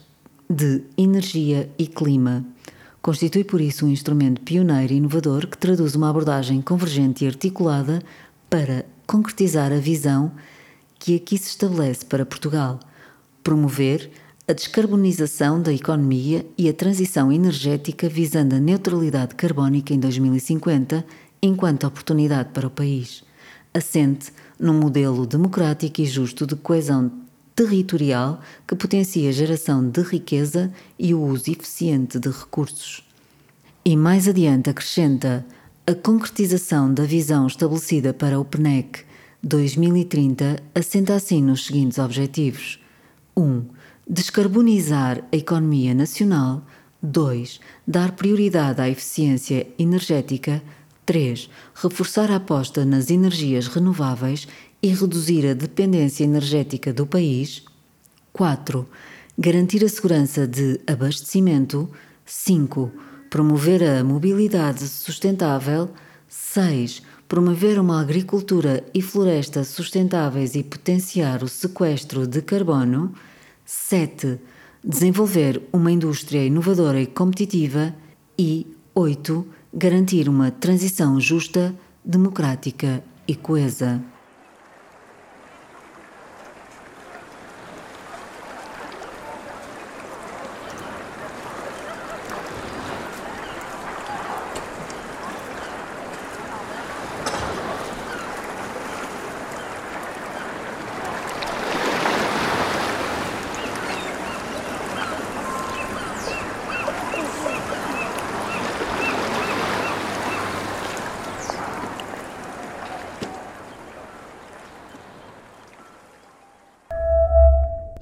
[0.49, 2.43] de energia e clima.
[2.99, 8.01] Constitui por isso um instrumento pioneiro e inovador que traduz uma abordagem convergente e articulada
[8.49, 10.31] para concretizar a visão
[10.99, 12.79] que aqui se estabelece para Portugal,
[13.41, 14.11] promover
[14.47, 21.03] a descarbonização da economia e a transição energética visando a neutralidade carbónica em 2050
[21.41, 23.23] enquanto oportunidade para o país,
[23.73, 27.11] assente num modelo democrático e justo de coesão
[27.55, 33.03] territorial que potencia a geração de riqueza e o uso eficiente de recursos.
[33.83, 35.43] E mais adiante acrescenta
[35.85, 39.01] a concretização da visão estabelecida para o PNEC
[39.41, 42.79] 2030 assenta assim nos seguintes objetivos:
[43.35, 43.65] 1.
[44.07, 46.63] Descarbonizar a economia nacional.
[47.01, 47.59] 2.
[47.87, 50.61] Dar prioridade à eficiência energética.
[51.05, 51.49] 3.
[51.73, 54.47] Reforçar a aposta nas energias renováveis
[54.83, 57.63] e reduzir a dependência energética do país.
[58.33, 58.87] 4.
[59.37, 61.89] Garantir a segurança de abastecimento.
[62.25, 62.91] 5
[63.29, 65.89] promover a mobilidade sustentável.
[66.27, 67.01] 6.
[67.27, 73.13] Promover uma agricultura e floresta sustentáveis e potenciar o sequestro de carbono.
[73.65, 74.39] 7.
[74.83, 77.93] Desenvolver uma indústria inovadora e competitiva.
[78.37, 78.65] E
[78.95, 79.45] 8.
[79.73, 84.01] Garantir uma transição justa, democrática e coesa.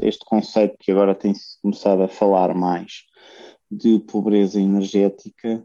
[0.07, 3.03] este conceito que agora tem-se começado a falar mais
[3.69, 5.61] de pobreza energética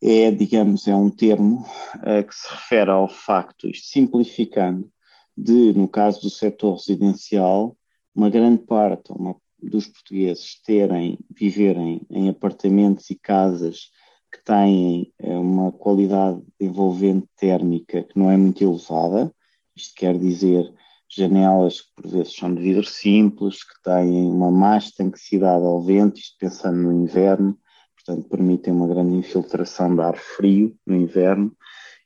[0.00, 4.88] é, digamos, é um termo uh, que se refere ao facto, isto simplificando,
[5.36, 7.76] de, no caso do setor residencial,
[8.14, 13.90] uma grande parte uma, dos portugueses terem, viverem em apartamentos e casas
[14.30, 19.34] que têm uh, uma qualidade envolvente térmica que não é muito elevada,
[19.74, 20.72] isto quer dizer
[21.18, 26.18] janelas que por vezes são de vidro simples, que têm uma má estanquicidade ao vento,
[26.18, 27.58] isto pensando no inverno,
[27.96, 31.54] portanto permitem uma grande infiltração de ar frio no inverno,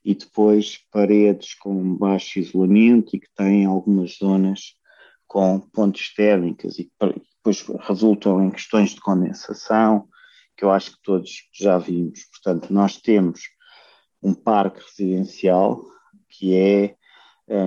[0.05, 4.75] e depois paredes com baixo isolamento e que têm algumas zonas
[5.27, 10.09] com pontes térmicas e depois resultam em questões de condensação,
[10.57, 12.25] que eu acho que todos já vimos.
[12.25, 13.43] Portanto, nós temos
[14.23, 15.85] um parque residencial
[16.29, 16.97] que é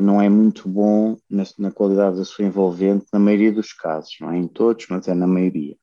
[0.01, 4.31] não é muito bom na, na, qualidade da sua envolvente, na maioria dos casos, não
[4.31, 5.75] é em todos, mas é na maioria.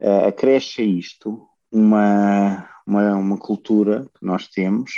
[0.00, 4.92] Uh, acresce a isto uma, uma, uma cultura que nós temos,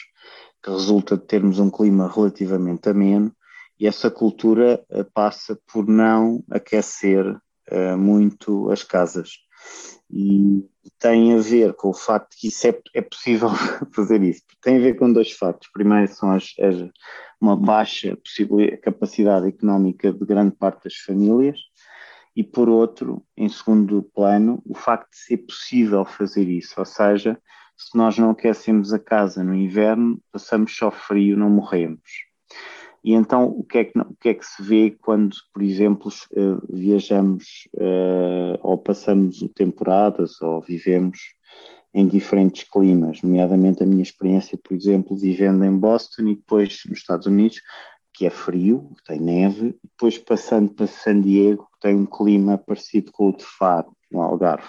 [0.62, 3.34] que resulta de termos um clima relativamente ameno,
[3.80, 9.39] e essa cultura uh, passa por não aquecer uh, muito as casas.
[10.09, 10.64] E
[11.03, 13.50] tem a ver com o facto que isso é, é possível
[13.92, 14.42] fazer isso.
[14.62, 15.68] Tem a ver com dois factos.
[15.72, 16.90] Primeiro são as, as
[17.40, 18.16] uma baixa
[18.82, 21.59] capacidade económica de grande parte das famílias,
[22.36, 27.36] e por outro, em segundo plano, o facto de ser possível fazer isso, ou seja,
[27.76, 32.32] se nós não aquecemos a casa no inverno, passamos só frio, não morremos.
[33.05, 36.11] E então, o que é que, o que, é que se vê quando, por exemplo,
[36.11, 41.18] uh, viajamos uh, ou passamos temporadas ou vivemos
[41.92, 46.98] em diferentes climas, nomeadamente a minha experiência, por exemplo, vivendo em Boston e depois nos
[46.98, 47.61] Estados Unidos,
[48.14, 52.57] que é frio, tem neve, e depois passando para San Diego, que tem um clima
[52.57, 54.68] parecido com o de Faro, no Algarve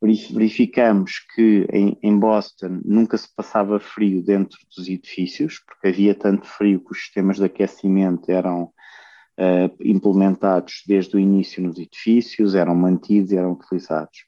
[0.00, 6.46] verificamos que em, em, Boston nunca se passava frio dentro dos edifícios, porque havia tanto
[6.46, 12.74] frio que os sistemas de aquecimento eram uh, implementados desde o início nos edifícios, eram
[12.74, 14.24] mantidos e eram utilizados.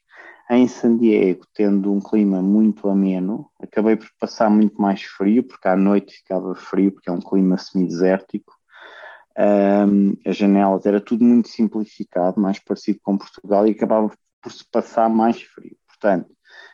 [0.49, 5.67] Em San Diego, tendo um clima muito ameno, acabei por passar muito mais frio, porque
[5.67, 8.53] à noite ficava frio, porque é um clima semidesértico.
[9.35, 14.11] Um, as janelas era tudo muito simplificado, mais parecido com Portugal, e acabava
[14.43, 15.77] por se passar mais frio.
[15.87, 16.29] Portanto,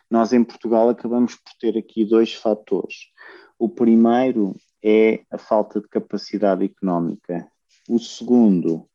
[0.10, 3.12] nós em Portugal acabamos por ter aqui dois fatores.
[3.60, 7.48] O primeiro é a falta de capacidade económica.
[7.88, 8.90] O segundo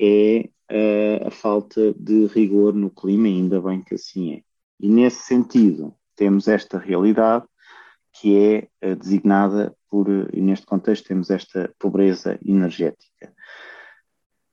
[0.00, 4.42] é uh, a falta de rigor no clima, ainda bem que assim é.
[4.78, 7.44] E nesse sentido, temos esta realidade
[8.12, 13.34] que é uh, designada por, e neste contexto temos esta pobreza energética.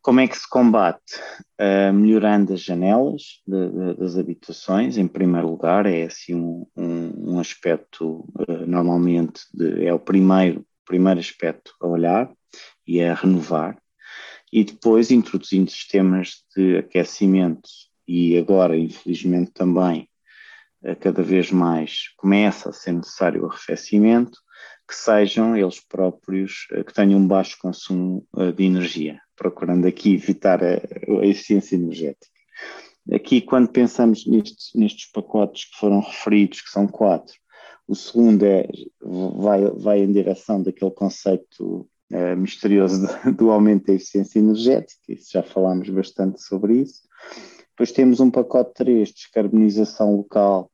[0.08, 1.20] Como é que se combate?
[1.60, 7.34] Uh, melhorando as janelas de, de, das habitações, em primeiro lugar, é assim um, um,
[7.34, 12.32] um aspecto, uh, normalmente, de, é o primeiro, primeiro aspecto a olhar
[12.88, 13.78] e a renovar,
[14.49, 17.68] e depois introduzindo sistemas de aquecimento.
[18.08, 20.08] E agora, infelizmente, também
[20.84, 24.39] uh, cada vez mais começa a ser necessário o arrefecimento,
[24.88, 30.74] que sejam eles próprios, que tenham um baixo consumo de energia procurando aqui evitar a,
[31.22, 32.28] a eficiência energética.
[33.14, 37.34] Aqui, quando pensamos nestes, nestes pacotes que foram referidos, que são quatro,
[37.88, 38.68] o segundo é,
[39.02, 43.08] vai, vai em direção daquele conceito é, misterioso
[43.38, 47.04] do, aumento da eficiência energética, isso já falámos bastante sobre isso.
[47.70, 50.70] Depois temos um pacote 3, descarbonização local,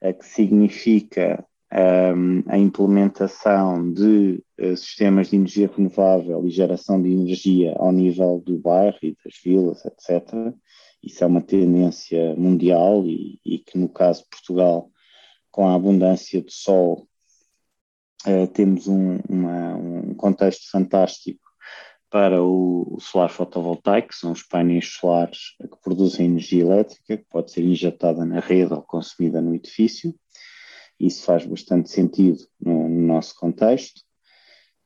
[0.00, 1.44] é, que significa
[1.74, 8.40] um, a implementação de uh, sistemas de energia renovável e geração de energia ao nível
[8.44, 10.54] do bairro e das vilas, etc.
[11.02, 14.88] Isso é uma tendência mundial e, e que, no caso de Portugal,
[15.50, 17.08] com a abundância de sol,
[18.26, 21.40] uh, temos um, uma, um, contexto fantástico
[22.08, 27.26] para o, o, solar fotovoltaico, que são os painéis solares que produzem energia elétrica, que
[27.28, 30.14] pode ser injetada na rede ou consumida no edifício.
[30.98, 34.00] Isso faz bastante sentido no, no nosso contexto.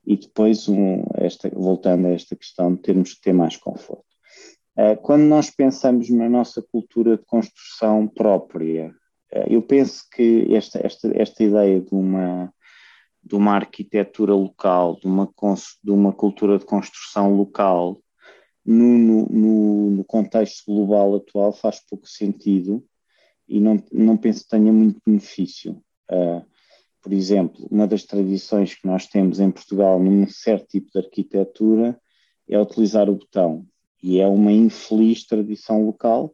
[0.05, 4.05] E depois, um, esta, voltando a esta questão de termos que ter mais conforto.
[4.77, 8.89] Uh, quando nós pensamos na nossa cultura de construção própria,
[9.33, 12.51] uh, eu penso que esta, esta, esta ideia de uma,
[13.21, 15.29] de uma arquitetura local, de uma,
[15.83, 18.01] de uma cultura de construção local,
[18.65, 22.85] no, no, no, contexto global atual faz pouco sentido
[23.47, 25.81] e não, não penso que tenha muito benefício.
[26.09, 26.43] Uh,
[27.01, 31.99] por exemplo, uma das tradições que nós temos em Portugal num certo tipo de arquitetura
[32.47, 33.65] é utilizar o botão.
[34.01, 36.33] E é uma infeliz tradição local,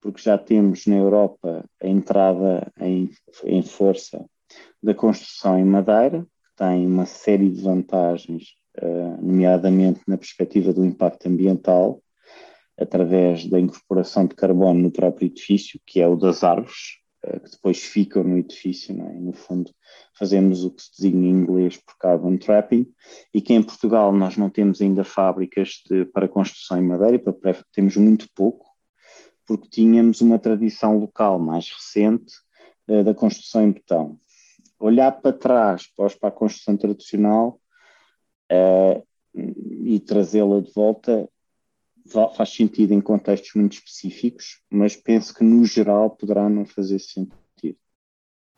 [0.00, 3.10] porque já temos na Europa a entrada em,
[3.44, 4.24] em força
[4.82, 10.84] da construção em madeira, que tem uma série de vantagens, uh, nomeadamente na perspectiva do
[10.84, 12.00] impacto ambiental,
[12.78, 17.82] através da incorporação de carbono no próprio edifício, que é o das árvores, que depois
[17.82, 19.12] ficam no edifício, é?
[19.14, 19.72] no fundo
[20.16, 22.86] fazemos o que se designa em inglês por carbon trapping
[23.34, 27.56] e que em Portugal nós não temos ainda fábricas de, para construção em madeira, para,
[27.72, 28.66] temos muito pouco,
[29.46, 32.34] porque tínhamos uma tradição local mais recente
[32.88, 34.18] uh, da construção em betão.
[34.78, 37.60] Olhar para trás, para a construção tradicional
[38.52, 41.28] uh, e trazê-la de volta
[42.08, 47.76] faz sentido em contextos muito específicos, mas penso que no geral poderá não fazer sentido.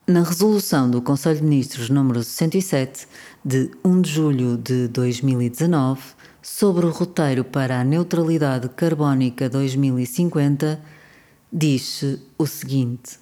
[0.07, 3.07] Na resolução do Conselho de Ministros número 67,
[3.44, 6.01] de 1 de julho de 2019,
[6.42, 10.82] sobre o roteiro para a neutralidade carbónica 2050,
[11.53, 13.18] diz-se o seguinte: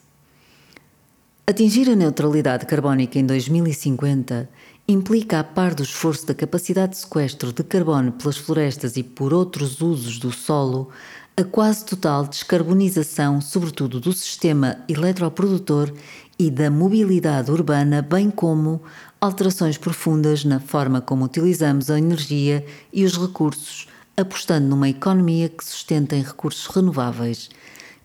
[1.47, 4.49] Atingir a neutralidade carbónica em 2050
[4.89, 9.35] implica, a par do esforço da capacidade de sequestro de carbono pelas florestas e por
[9.35, 10.89] outros usos do solo,
[11.37, 15.93] a quase total descarbonização, sobretudo do sistema eletroprodutor
[16.39, 18.83] e da mobilidade urbana, bem como
[19.21, 25.65] alterações profundas na forma como utilizamos a energia e os recursos, apostando numa economia que
[25.65, 27.51] sustenta em recursos renováveis,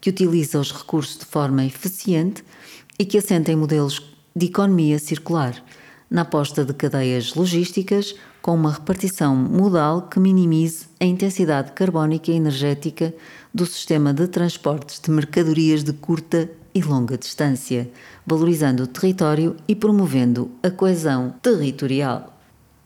[0.02, 2.44] que utiliza os recursos de forma eficiente
[3.00, 4.02] e que assenta em modelos
[4.36, 5.64] de economia circular
[6.14, 12.36] na aposta de cadeias logísticas com uma repartição modal que minimize a intensidade carbónica e
[12.36, 13.12] energética
[13.52, 17.90] do sistema de transportes de mercadorias de curta e longa distância,
[18.28, 22.32] valorizando o território e promovendo a coesão territorial.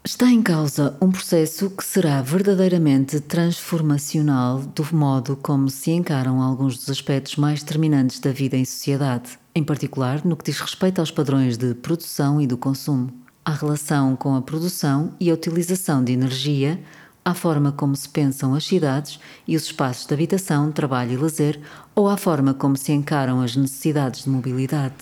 [0.06, 6.78] Está em causa um processo que será verdadeiramente transformacional do modo como se encaram alguns
[6.78, 11.10] dos aspectos mais determinantes da vida em sociedade, em particular no que diz respeito aos
[11.10, 13.12] padrões de produção e do consumo,
[13.44, 16.80] à relação com a produção e a utilização de energia,
[17.26, 21.60] à forma como se pensam as cidades e os espaços de habitação, trabalho e lazer,
[21.96, 24.94] ou à forma como se encaram as necessidades de mobilidade.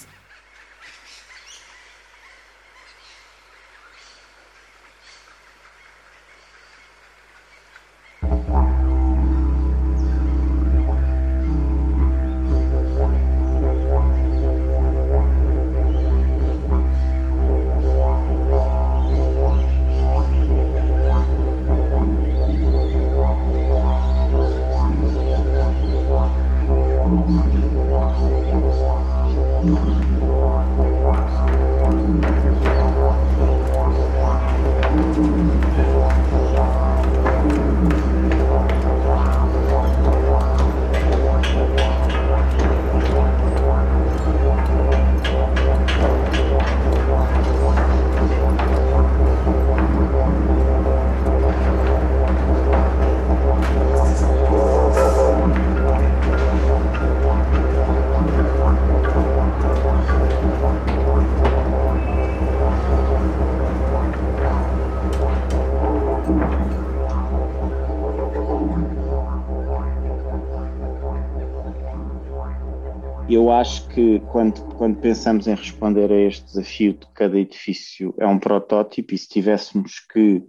[73.65, 78.37] Acho que quando, quando pensamos em responder a este desafio de cada edifício é um
[78.37, 80.43] protótipo e se tivéssemos que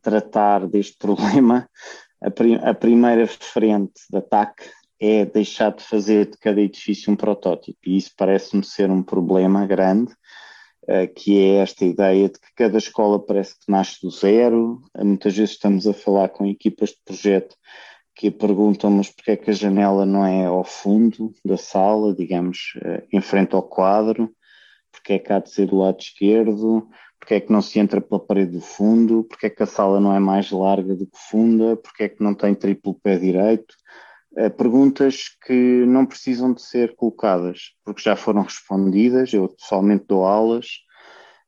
[0.00, 1.68] tratar deste problema,
[2.22, 4.64] a, prim, a primeira frente de ataque
[4.98, 9.66] é deixar de fazer de cada edifício um protótipo e isso parece-me ser um problema
[9.66, 10.14] grande
[10.84, 15.36] uh, que é esta ideia de que cada escola parece que nasce do zero, muitas
[15.36, 17.54] vezes estamos a falar com equipas de projeto
[18.24, 22.72] que perguntam, mas porque é que a janela não é ao fundo da sala, digamos,
[22.82, 24.34] eh, em frente ao quadro,
[24.90, 26.88] porque é que há de ser do lado esquerdo,
[27.20, 30.00] porque é que não se entra pela parede do fundo, porque é que a sala
[30.00, 33.74] não é mais larga do que funda, porque é que não tem triplo pé direito.
[34.38, 40.24] Eh, perguntas que não precisam de ser colocadas, porque já foram respondidas, eu pessoalmente dou
[40.24, 40.66] aulas,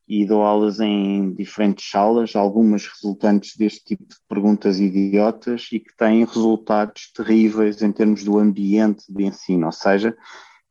[0.09, 5.97] e dou aulas em diferentes salas, algumas resultantes deste tipo de perguntas idiotas e que
[5.97, 9.67] têm resultados terríveis em termos do ambiente de ensino.
[9.67, 10.17] Ou seja,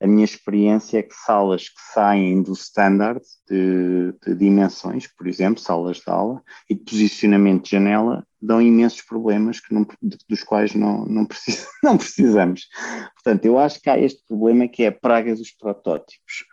[0.01, 5.61] a minha experiência é que salas que saem do standard de, de dimensões, por exemplo,
[5.61, 9.87] salas de aula e de posicionamento de janela, dão imensos problemas que não,
[10.29, 12.67] dos quais não, não, precis, não precisamos.
[13.15, 16.45] Portanto, eu acho que há este problema que é a praga dos protótipos.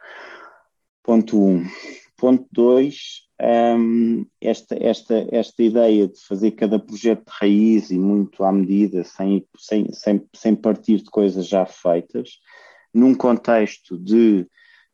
[1.02, 1.56] Ponto 1.
[1.56, 1.66] Um.
[2.22, 2.94] Ponto 2,
[3.76, 9.02] um, esta, esta, esta ideia de fazer cada projeto de raiz e muito à medida,
[9.02, 12.38] sem, sem, sem, sem partir de coisas já feitas,
[12.94, 14.46] num contexto de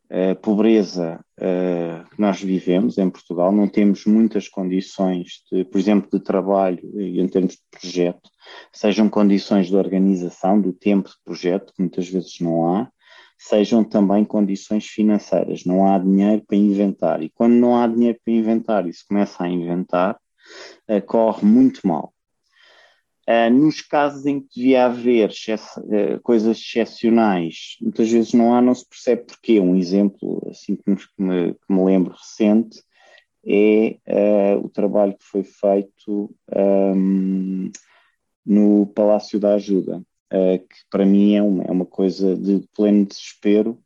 [0.09, 6.09] uh, pobreza uh, que nós vivemos em Portugal, não temos muitas condições, de, por exemplo,
[6.11, 8.27] de trabalho em termos de projeto,
[8.73, 12.91] sejam condições de organização, do tempo de projeto, que muitas vezes não há,
[13.39, 15.63] sejam também condições financeiras.
[15.63, 17.23] Não há dinheiro para inventar.
[17.23, 20.19] E quando não há dinheiro para inventar e se começa a inventar,
[20.89, 22.13] uh, corre muito mal.
[23.27, 28.75] Uh, nos casos em que devia haver uh, coisas excepcionais, muitas vezes não há, não
[28.75, 29.59] se percebe porquê.
[29.59, 30.97] Um exemplo, assim que me,
[31.53, 32.83] que me, lembro recente,
[33.45, 37.71] é o trabalho que foi feito um,
[38.45, 43.79] no Palácio da Ajuda que para mim é uma, é uma coisa de pleno desespero,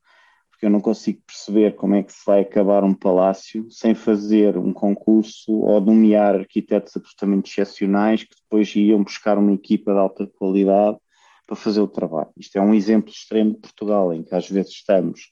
[0.52, 4.58] porque eu não consigo perceber como é que se vai acabar um palácio sem fazer
[4.58, 10.28] um concurso ou nomear arquitetos absolutamente excepcionais que depois iam buscar uma equipa de alta
[10.28, 10.98] qualidade
[11.46, 12.30] para fazer o trabalho.
[12.38, 15.30] Isto é um exemplo extremo de Portugal, em que às vezes estamos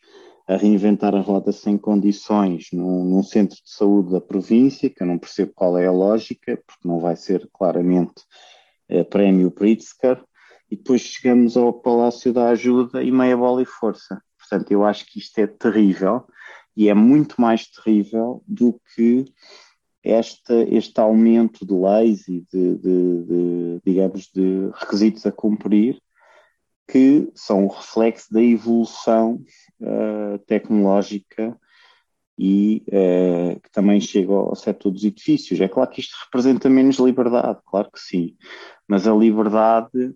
[0.47, 5.07] a reinventar a roda sem condições num, num, centro de saúde da província, que eu
[5.07, 8.21] não percebo qual é a lógica, porque não vai ser claramente
[8.89, 10.21] eh, prémio Pritzker,
[10.71, 14.21] e depois chegamos ao Palácio da Ajuda e meia bola e força.
[14.39, 16.25] Portanto, eu acho que isto é terrível
[16.75, 19.25] e é muito mais terrível do que
[20.01, 26.01] este, este aumento de leis e de, de, de, digamos, de requisitos a cumprir
[26.89, 29.41] que são o reflexo da evolução
[29.81, 31.57] uh, tecnológica
[32.37, 35.59] e uh, que também chega ao setor dos edifícios.
[35.61, 38.35] É claro que isto representa menos liberdade, claro que sim,
[38.87, 40.15] mas a liberdade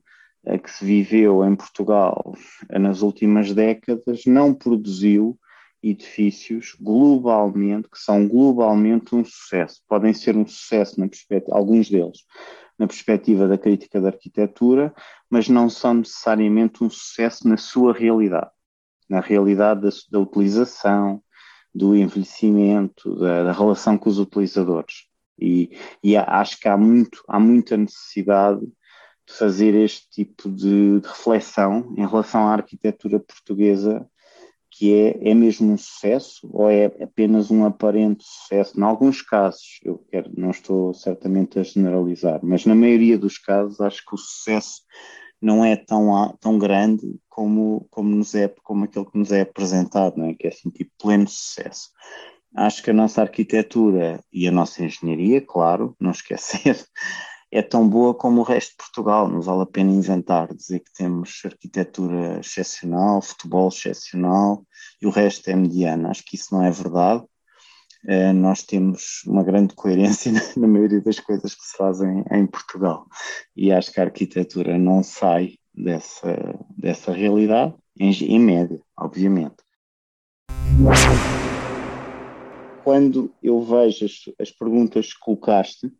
[0.61, 2.35] que se viveu em Portugal
[2.69, 5.37] nas últimas décadas não produziu
[5.81, 9.81] edifícios globalmente, que são globalmente um sucesso.
[9.87, 12.19] Podem ser um sucesso na perspectiva, alguns deles,
[12.77, 14.93] na perspectiva da crítica da arquitetura,
[15.29, 18.49] mas não são necessariamente um sucesso na sua realidade,
[19.07, 21.21] na realidade da, da utilização,
[21.73, 25.07] do envelhecimento, da, da, relação com os utilizadores.
[25.37, 28.71] E, e acho que há, muito, há muita necessidade de
[29.27, 34.07] fazer este tipo de, de reflexão em relação à arquitetura portuguesa
[34.77, 38.77] que é, é mesmo um sucesso ou é apenas um aparente sucesso?
[38.77, 43.79] Em alguns casos, eu quero, não estou certamente a generalizar, mas na maioria dos casos
[43.79, 44.81] acho que o sucesso
[45.41, 50.17] não é tão, tão grande como, como, nos é, como aquele que nos é apresentado,
[50.17, 50.33] não é?
[50.33, 51.89] que é assim, tipo pleno sucesso.
[52.53, 56.77] Acho que a nossa arquitetura e a nossa engenharia, claro, não esquecer,
[57.55, 59.29] é tão boa como o resto de Portugal.
[59.29, 64.65] Não vale a pena inventar, dizer que temos arquitetura excepcional, futebol excepcional
[65.01, 66.09] e o resto é mediano.
[66.09, 67.23] Acho que isso não é verdade.
[68.03, 72.45] Uh, nós temos uma grande coerência na, na, maioria das coisas que se fazem em
[72.45, 73.07] Portugal
[73.55, 79.55] e acho que a arquitetura não sai dessa, dessa realidade, em, em média, obviamente.
[82.83, 85.91] Quando eu vejo as, as perguntas que colocaste,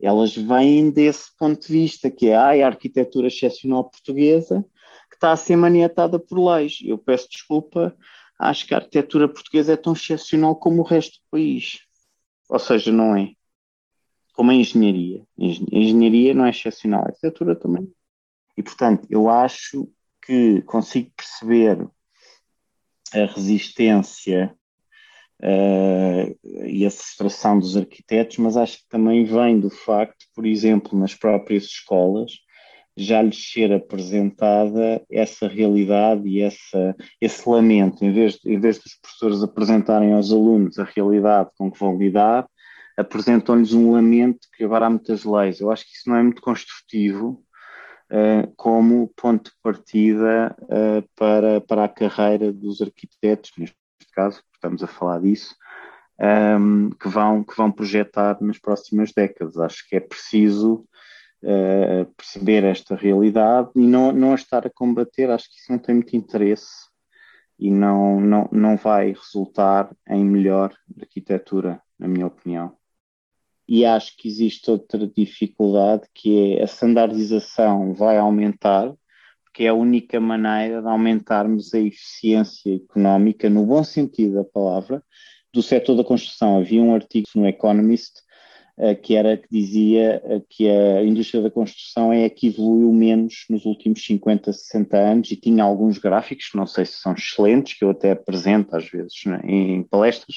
[0.00, 4.64] elas vêm desse ponto de vista, que é a arquitetura excepcional portuguesa,
[5.08, 6.78] que está a ser maniatada por leis.
[6.84, 7.96] Eu peço desculpa,
[8.38, 11.80] acho que a arquitetura portuguesa é tão excepcional como o resto do país.
[12.48, 13.32] Ou seja, não é.
[14.34, 15.26] Como a engenharia.
[15.38, 15.44] A
[15.76, 17.90] engenharia não é excepcional, a arquitetura também.
[18.56, 19.88] E, portanto, eu acho
[20.22, 21.88] que consigo perceber
[23.12, 24.54] a resistência
[25.42, 30.98] uh, e a frustração dos arquitetos, mas acho que também vem do facto, por exemplo,
[30.98, 32.32] nas próprias escolas,
[32.96, 38.94] já lhes ser apresentada essa realidade e essa, esse lamento, em vez, em vez dos
[38.94, 42.48] professores apresentarem aos alunos a realidade com que vão lidar,
[42.96, 45.60] apresentam-lhes um lamento que agora há muitas leis.
[45.60, 47.44] Eu acho que isso não é muito construtivo
[48.10, 53.76] uh, como ponto de partida uh, para, para a carreira dos arquitetos, neste
[54.14, 55.54] caso, estamos a falar disso,
[56.58, 59.58] um, que, vão, que vão projetar nas próximas décadas.
[59.58, 60.86] Acho que é preciso
[61.42, 65.78] uh, perceber esta realidade e não, não a estar a combater, acho que isso não
[65.78, 66.86] tem muito interesse
[67.58, 72.76] e não, não, não vai resultar em melhor arquitetura, na minha opinião.
[73.68, 78.94] E acho que existe outra dificuldade que é a standardização vai aumentar,
[79.56, 85.02] que é a única maneira de aumentarmos a eficiência económica, no bom sentido da palavra,
[85.50, 86.58] do setor da construção.
[86.58, 88.18] Havia um artigo no Economist
[88.76, 92.92] uh, que era que dizia uh, que a indústria da construção é a que evoluiu
[92.92, 97.78] menos nos últimos 50, 60 anos e tinha alguns gráficos, não sei se são excelentes,
[97.78, 100.36] que eu até apresento às vezes né, em palestras,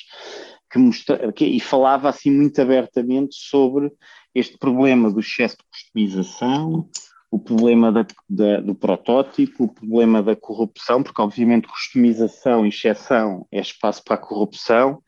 [0.72, 3.91] que mostra, que, e falava assim muito abertamente sobre
[4.34, 6.89] este problema do excesso de customização,
[7.32, 13.48] o problema da, da, do protótipo, o problema da corrupção, porque obviamente customização e exceção
[13.52, 15.04] é espaço para a corrupção.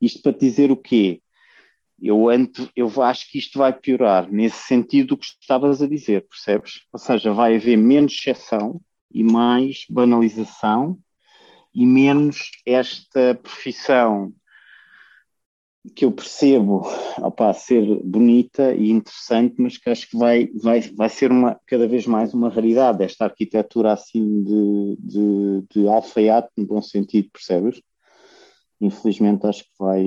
[0.00, 1.22] Isto para dizer o quê?
[2.00, 6.82] Eu, ando, eu acho que isto vai piorar nesse sentido que estavas a dizer, percebes?
[6.92, 10.98] Ou seja, vai haver menos exceção e mais banalização
[11.74, 14.32] e menos esta profissão
[15.94, 16.82] que eu percebo
[17.18, 21.88] opa, ser bonita e interessante, mas que acho que vai, vai, vai ser uma, cada
[21.88, 27.82] vez mais uma raridade, esta arquitetura assim de, de, de alfaiate, no bom sentido, percebes?
[28.80, 30.04] Infelizmente acho que vai,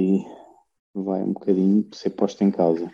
[0.94, 2.90] vai um bocadinho ser posta em causa.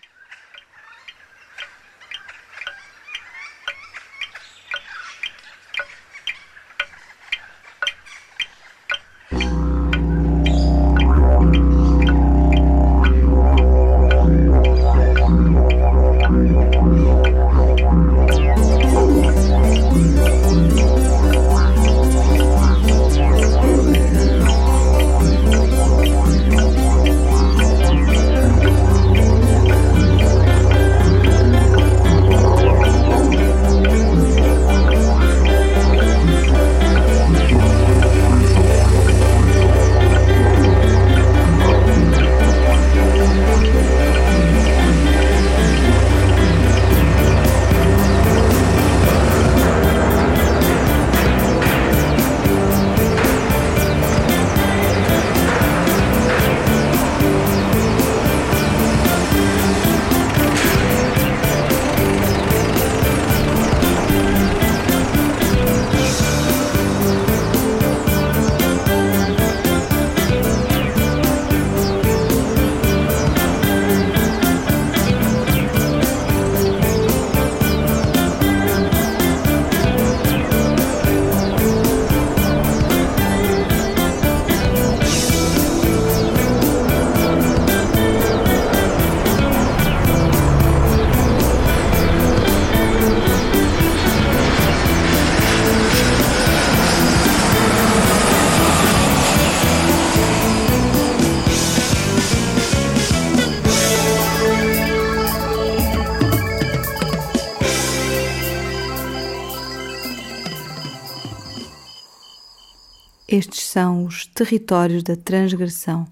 [113.72, 116.06] São os territórios da transgressão.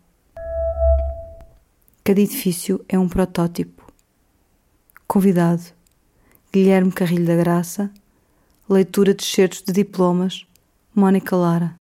[2.06, 3.84] Cada edifício é um protótipo.
[5.06, 5.64] Convidado:
[6.54, 7.92] Guilherme Carrilho da Graça,
[8.70, 10.48] leitura de certos de diplomas,
[10.96, 11.79] Mónica Lara.